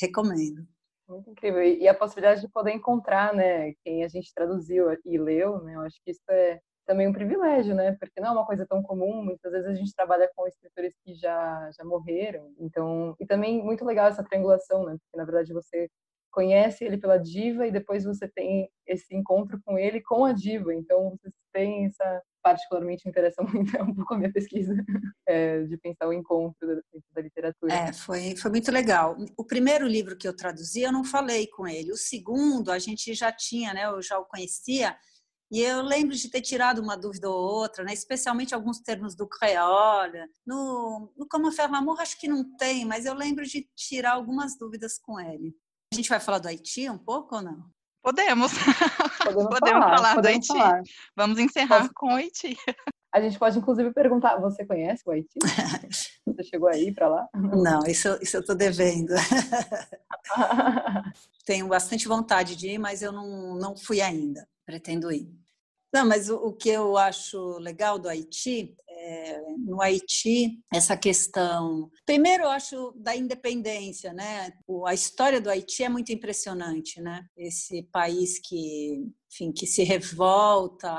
recomendo. 0.00 0.66
Muito 1.08 1.30
incrível. 1.30 1.62
E 1.62 1.86
a 1.86 1.94
possibilidade 1.94 2.40
de 2.40 2.48
poder 2.48 2.72
encontrar, 2.72 3.32
né, 3.32 3.72
quem 3.84 4.02
a 4.04 4.08
gente 4.08 4.32
traduziu 4.34 4.86
e 5.04 5.16
leu, 5.18 5.62
né, 5.62 5.74
eu 5.76 5.80
acho 5.82 5.96
que 6.04 6.10
isso 6.10 6.22
é 6.30 6.60
também 6.84 7.06
um 7.08 7.12
privilégio, 7.12 7.74
né, 7.74 7.96
porque 7.98 8.20
não 8.20 8.28
é 8.28 8.32
uma 8.32 8.46
coisa 8.46 8.64
tão 8.66 8.82
comum, 8.82 9.22
muitas 9.24 9.50
vezes 9.52 9.68
a 9.68 9.74
gente 9.74 9.92
trabalha 9.94 10.30
com 10.34 10.46
escritores 10.46 10.94
que 11.04 11.14
já, 11.14 11.68
já 11.76 11.84
morreram, 11.84 12.52
então, 12.60 13.14
e 13.20 13.26
também 13.26 13.62
muito 13.62 13.84
legal 13.84 14.06
essa 14.08 14.22
triangulação, 14.22 14.84
né, 14.84 14.92
porque 15.00 15.16
na 15.16 15.24
verdade 15.24 15.52
você 15.52 15.88
conhece 16.36 16.84
ele 16.84 16.98
pela 16.98 17.16
diva 17.16 17.66
e 17.66 17.72
depois 17.72 18.04
você 18.04 18.28
tem 18.28 18.68
esse 18.86 19.16
encontro 19.16 19.58
com 19.64 19.78
ele 19.78 20.02
com 20.02 20.26
a 20.26 20.34
diva. 20.34 20.74
Então, 20.74 21.16
vocês 21.16 21.32
têm 21.50 21.86
essa 21.86 22.22
particularmente 22.42 23.04
me 23.04 23.10
interessa 23.10 23.42
muito, 23.42 23.74
é 23.74 23.82
um 23.82 23.94
pouco 23.94 24.14
a 24.14 24.18
minha 24.18 24.30
pesquisa 24.30 24.72
é, 25.26 25.62
de 25.64 25.76
pensar 25.78 26.06
o 26.06 26.12
encontro 26.12 26.54
da, 26.60 26.74
da 27.14 27.22
literatura. 27.22 27.72
É, 27.72 27.92
foi, 27.92 28.36
foi 28.36 28.50
muito 28.50 28.70
legal. 28.70 29.16
O 29.36 29.44
primeiro 29.44 29.86
livro 29.86 30.16
que 30.16 30.28
eu 30.28 30.36
traduzi, 30.36 30.82
eu 30.82 30.92
não 30.92 31.02
falei 31.02 31.46
com 31.46 31.66
ele. 31.66 31.90
O 31.90 31.96
segundo, 31.96 32.70
a 32.70 32.78
gente 32.78 33.14
já 33.14 33.32
tinha, 33.32 33.72
né? 33.72 33.86
Eu 33.86 34.02
já 34.02 34.18
o 34.18 34.26
conhecia. 34.26 34.94
E 35.50 35.62
eu 35.62 35.80
lembro 35.80 36.14
de 36.14 36.28
ter 36.28 36.42
tirado 36.42 36.82
uma 36.82 36.96
dúvida 36.96 37.30
ou 37.30 37.36
outra, 37.36 37.82
né? 37.82 37.92
especialmente 37.92 38.54
alguns 38.54 38.80
termos 38.80 39.16
do 39.16 39.26
creole. 39.26 40.28
No, 40.44 41.12
no 41.16 41.26
Como 41.28 41.50
Faire 41.50 41.72
L'amour, 41.72 42.00
acho 42.00 42.18
que 42.20 42.28
não 42.28 42.44
tem, 42.56 42.84
mas 42.84 43.06
eu 43.06 43.14
lembro 43.14 43.44
de 43.44 43.66
tirar 43.74 44.12
algumas 44.12 44.58
dúvidas 44.58 44.98
com 44.98 45.18
ele. 45.18 45.54
A 45.92 45.96
gente 45.96 46.08
vai 46.08 46.20
falar 46.20 46.38
do 46.38 46.48
Haiti 46.48 46.88
um 46.90 46.98
pouco 46.98 47.36
ou 47.36 47.42
não? 47.42 47.64
Podemos. 48.02 48.52
Podemos, 49.24 49.48
podemos 49.48 49.84
falar, 49.84 49.96
falar 49.96 50.14
podemos 50.14 50.22
do 50.22 50.26
Haiti. 50.28 50.46
Falar. 50.46 50.82
Vamos 51.16 51.38
encerrar 51.38 51.80
Pode... 51.80 51.94
com 51.94 52.06
o 52.06 52.14
Haiti. 52.14 52.56
A 53.12 53.20
gente 53.20 53.38
pode, 53.38 53.58
inclusive, 53.58 53.92
perguntar: 53.94 54.38
você 54.38 54.64
conhece 54.64 55.02
o 55.06 55.10
Haiti? 55.10 55.38
Você 56.26 56.42
chegou 56.44 56.68
aí 56.68 56.92
para 56.92 57.08
lá? 57.08 57.26
Não, 57.34 57.80
isso, 57.86 58.18
isso 58.20 58.36
eu 58.36 58.40
estou 58.40 58.54
devendo. 58.54 59.14
Tenho 61.46 61.66
bastante 61.66 62.06
vontade 62.06 62.54
de 62.54 62.72
ir, 62.72 62.78
mas 62.78 63.00
eu 63.00 63.10
não, 63.10 63.54
não 63.54 63.74
fui 63.74 64.02
ainda. 64.02 64.46
Pretendo 64.66 65.10
ir. 65.10 65.32
Não, 65.94 66.04
mas 66.06 66.28
o, 66.28 66.36
o 66.36 66.52
que 66.52 66.68
eu 66.68 66.98
acho 66.98 67.56
legal 67.58 67.98
do 67.98 68.06
Haiti 68.06 68.76
é, 69.06 69.40
no 69.58 69.80
Haiti, 69.80 70.58
essa 70.72 70.96
questão. 70.96 71.88
Primeiro, 72.04 72.42
eu 72.42 72.50
acho 72.50 72.92
da 72.96 73.14
independência, 73.14 74.12
né? 74.12 74.52
A 74.84 74.94
história 74.94 75.40
do 75.40 75.48
Haiti 75.48 75.84
é 75.84 75.88
muito 75.88 76.10
impressionante, 76.10 77.00
né? 77.00 77.24
Esse 77.36 77.84
país 77.84 78.40
que, 78.40 79.06
enfim, 79.32 79.52
que 79.52 79.66
se 79.66 79.84
revolta 79.84 80.92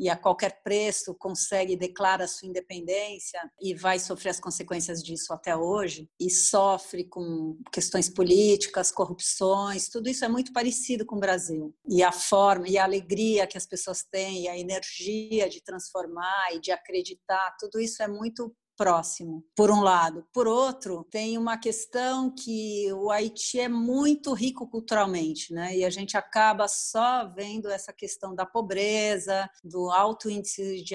e 0.00 0.08
a 0.08 0.16
qualquer 0.16 0.62
preço 0.62 1.14
consegue 1.14 1.76
declara 1.76 2.26
sua 2.26 2.48
independência 2.48 3.38
e 3.60 3.74
vai 3.74 3.98
sofrer 3.98 4.30
as 4.30 4.40
consequências 4.40 5.02
disso 5.02 5.30
até 5.30 5.54
hoje 5.54 6.08
e 6.18 6.30
sofre 6.30 7.04
com 7.04 7.58
questões 7.70 8.08
políticas, 8.08 8.90
corrupções, 8.90 9.90
tudo 9.90 10.08
isso 10.08 10.24
é 10.24 10.28
muito 10.28 10.54
parecido 10.54 11.04
com 11.04 11.16
o 11.16 11.20
Brasil. 11.20 11.74
E 11.86 12.02
a 12.02 12.12
forma 12.12 12.66
e 12.66 12.78
a 12.78 12.84
alegria 12.84 13.46
que 13.46 13.58
as 13.58 13.66
pessoas 13.66 14.02
têm, 14.02 14.48
a 14.48 14.58
energia 14.58 15.50
de 15.50 15.62
transformar 15.62 16.54
e 16.54 16.60
de 16.60 16.72
acreditar, 16.72 17.54
tudo 17.60 17.78
isso 17.78 18.02
é 18.02 18.08
muito 18.08 18.54
próximo, 18.80 19.44
por 19.54 19.70
um 19.70 19.82
lado. 19.82 20.26
Por 20.32 20.48
outro, 20.48 21.04
tem 21.10 21.36
uma 21.36 21.58
questão 21.58 22.34
que 22.34 22.90
o 22.94 23.10
Haiti 23.10 23.60
é 23.60 23.68
muito 23.68 24.32
rico 24.32 24.66
culturalmente, 24.66 25.52
né? 25.52 25.76
E 25.76 25.84
a 25.84 25.90
gente 25.90 26.16
acaba 26.16 26.66
só 26.66 27.28
vendo 27.28 27.68
essa 27.68 27.92
questão 27.92 28.34
da 28.34 28.46
pobreza, 28.46 29.46
do 29.62 29.90
alto 29.90 30.30
índice 30.30 30.82
de 30.82 30.94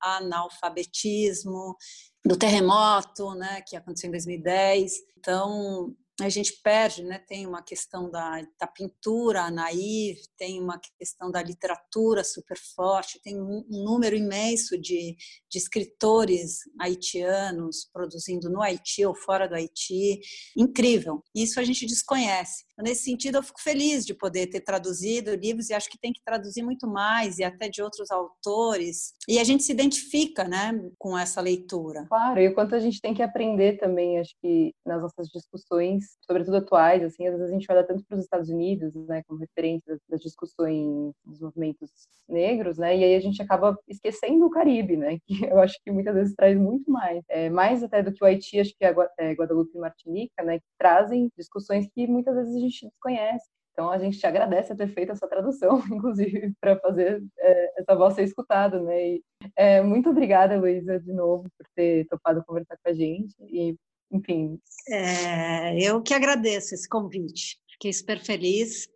analfabetismo, 0.00 1.76
do 2.24 2.36
terremoto, 2.36 3.34
né, 3.34 3.60
que 3.66 3.74
aconteceu 3.74 4.06
em 4.06 4.12
2010. 4.12 4.92
Então, 5.18 5.96
a 6.20 6.28
gente 6.28 6.60
perde, 6.62 7.04
né? 7.04 7.18
Tem 7.18 7.46
uma 7.46 7.62
questão 7.62 8.10
da, 8.10 8.42
da 8.58 8.66
pintura 8.66 9.50
naive, 9.50 10.20
tem 10.36 10.60
uma 10.60 10.80
questão 10.98 11.30
da 11.30 11.42
literatura 11.42 12.24
super 12.24 12.58
forte, 12.74 13.20
tem 13.22 13.40
um, 13.40 13.64
número 13.68 14.16
imenso 14.16 14.76
de, 14.76 15.16
de 15.48 15.58
escritores 15.58 16.58
haitianos 16.80 17.88
produzindo 17.92 18.50
no 18.50 18.60
Haiti 18.60 19.04
ou 19.04 19.14
fora 19.14 19.48
do 19.48 19.54
Haiti, 19.54 20.20
incrível. 20.56 21.22
Isso 21.34 21.60
a 21.60 21.64
gente 21.64 21.86
desconhece. 21.86 22.64
Nesse 22.80 23.04
sentido, 23.04 23.38
eu 23.38 23.42
fico 23.42 23.60
feliz 23.60 24.06
de 24.06 24.14
poder 24.14 24.46
ter 24.46 24.60
traduzido 24.60 25.34
livros 25.34 25.68
e 25.68 25.74
acho 25.74 25.90
que 25.90 25.98
tem 25.98 26.12
que 26.12 26.22
traduzir 26.24 26.62
muito 26.62 26.86
mais 26.86 27.38
e 27.38 27.44
até 27.44 27.68
de 27.68 27.82
outros 27.82 28.10
autores. 28.10 29.14
E 29.28 29.38
a 29.38 29.44
gente 29.44 29.64
se 29.64 29.72
identifica, 29.72 30.44
né, 30.44 30.72
com 30.96 31.18
essa 31.18 31.40
leitura. 31.40 32.06
Claro, 32.08 32.40
e 32.40 32.48
o 32.48 32.54
quanto 32.54 32.74
a 32.74 32.80
gente 32.80 33.00
tem 33.00 33.14
que 33.14 33.22
aprender 33.22 33.78
também, 33.78 34.18
acho 34.18 34.34
que 34.40 34.72
nas 34.86 35.02
nossas 35.02 35.28
discussões, 35.28 36.07
sobretudo 36.20 36.56
atuais, 36.56 37.02
assim, 37.02 37.26
às 37.26 37.34
vezes 37.34 37.50
a 37.50 37.52
gente 37.52 37.66
olha 37.70 37.84
tanto 37.84 38.04
para 38.04 38.16
os 38.16 38.24
Estados 38.24 38.48
Unidos, 38.48 38.94
né, 39.06 39.22
como 39.26 39.40
referência 39.40 39.98
das 40.08 40.20
discussões 40.20 41.12
dos 41.24 41.40
movimentos 41.40 41.90
negros, 42.28 42.78
né, 42.78 42.96
e 42.96 43.04
aí 43.04 43.14
a 43.14 43.20
gente 43.20 43.40
acaba 43.42 43.78
esquecendo 43.88 44.46
o 44.46 44.50
Caribe, 44.50 44.96
né, 44.96 45.18
que 45.26 45.44
eu 45.46 45.58
acho 45.60 45.78
que 45.84 45.90
muitas 45.90 46.14
vezes 46.14 46.34
traz 46.34 46.58
muito 46.58 46.90
mais, 46.90 47.24
é, 47.28 47.50
mais 47.50 47.82
até 47.82 48.02
do 48.02 48.12
que 48.12 48.22
o 48.22 48.26
Haiti, 48.26 48.60
acho 48.60 48.74
que 48.76 48.84
é, 48.84 48.94
é 49.18 49.32
Guadalupe 49.32 49.72
e 49.74 49.80
Martinica, 49.80 50.42
né, 50.42 50.58
que 50.58 50.66
trazem 50.78 51.30
discussões 51.36 51.88
que 51.94 52.06
muitas 52.06 52.34
vezes 52.34 52.54
a 52.56 52.60
gente 52.60 52.86
desconhece. 52.86 53.48
Então 53.78 53.90
a 53.90 53.98
gente 53.98 54.18
te 54.18 54.26
agradece 54.26 54.72
a 54.72 54.76
ter 54.76 54.88
feito 54.88 55.12
essa 55.12 55.28
tradução, 55.28 55.78
inclusive, 55.88 56.52
para 56.60 56.76
fazer 56.80 57.22
é, 57.38 57.80
essa 57.80 57.94
voz 57.94 58.14
ser 58.14 58.24
escutada, 58.24 58.82
né? 58.82 59.10
E, 59.10 59.24
é, 59.54 59.80
muito 59.80 60.10
obrigada, 60.10 60.58
Luísa, 60.58 60.98
de 60.98 61.12
novo, 61.12 61.44
por 61.56 61.64
ter 61.76 62.04
topado 62.08 62.44
conversar 62.44 62.76
com 62.82 62.90
a 62.90 62.92
gente. 62.92 63.36
E, 63.40 63.76
enfim. 64.10 64.60
É, 64.88 65.78
eu 65.78 66.02
que 66.02 66.14
agradeço 66.14 66.74
esse 66.74 66.88
convite. 66.88 67.58
Fiquei 67.72 67.92
super 67.92 68.18
feliz. 68.20 68.88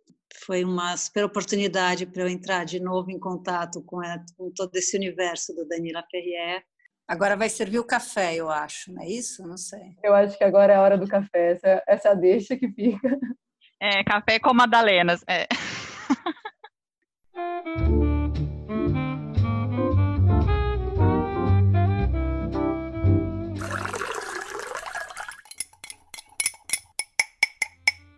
Foi 0.45 0.63
uma 0.63 0.97
super 0.97 1.23
oportunidade 1.23 2.05
para 2.05 2.23
eu 2.23 2.27
entrar 2.27 2.65
de 2.65 2.79
novo 2.79 3.11
em 3.11 3.19
contato 3.19 3.83
com, 3.83 3.99
a, 3.99 4.19
com 4.35 4.51
todo 4.51 4.75
esse 4.75 4.97
universo 4.97 5.53
do 5.53 5.67
Danila 5.67 6.03
Ferrier. 6.09 6.63
Agora 7.07 7.35
vai 7.35 7.49
servir 7.49 7.79
o 7.79 7.85
café, 7.85 8.35
eu 8.35 8.49
acho, 8.49 8.91
não 8.91 9.03
é 9.03 9.07
isso? 9.07 9.45
Não 9.45 9.57
sei. 9.57 9.97
Eu 10.01 10.13
acho 10.13 10.37
que 10.37 10.43
agora 10.43 10.73
é 10.73 10.75
a 10.77 10.81
hora 10.81 10.97
do 10.97 11.07
café, 11.07 11.51
essa, 11.51 11.83
essa 11.87 12.13
deixa 12.15 12.55
que 12.55 12.69
fica. 12.71 13.19
É, 13.81 14.03
café 14.03 14.39
com 14.39 14.53
madalenas. 14.53 15.21
É. 15.27 15.45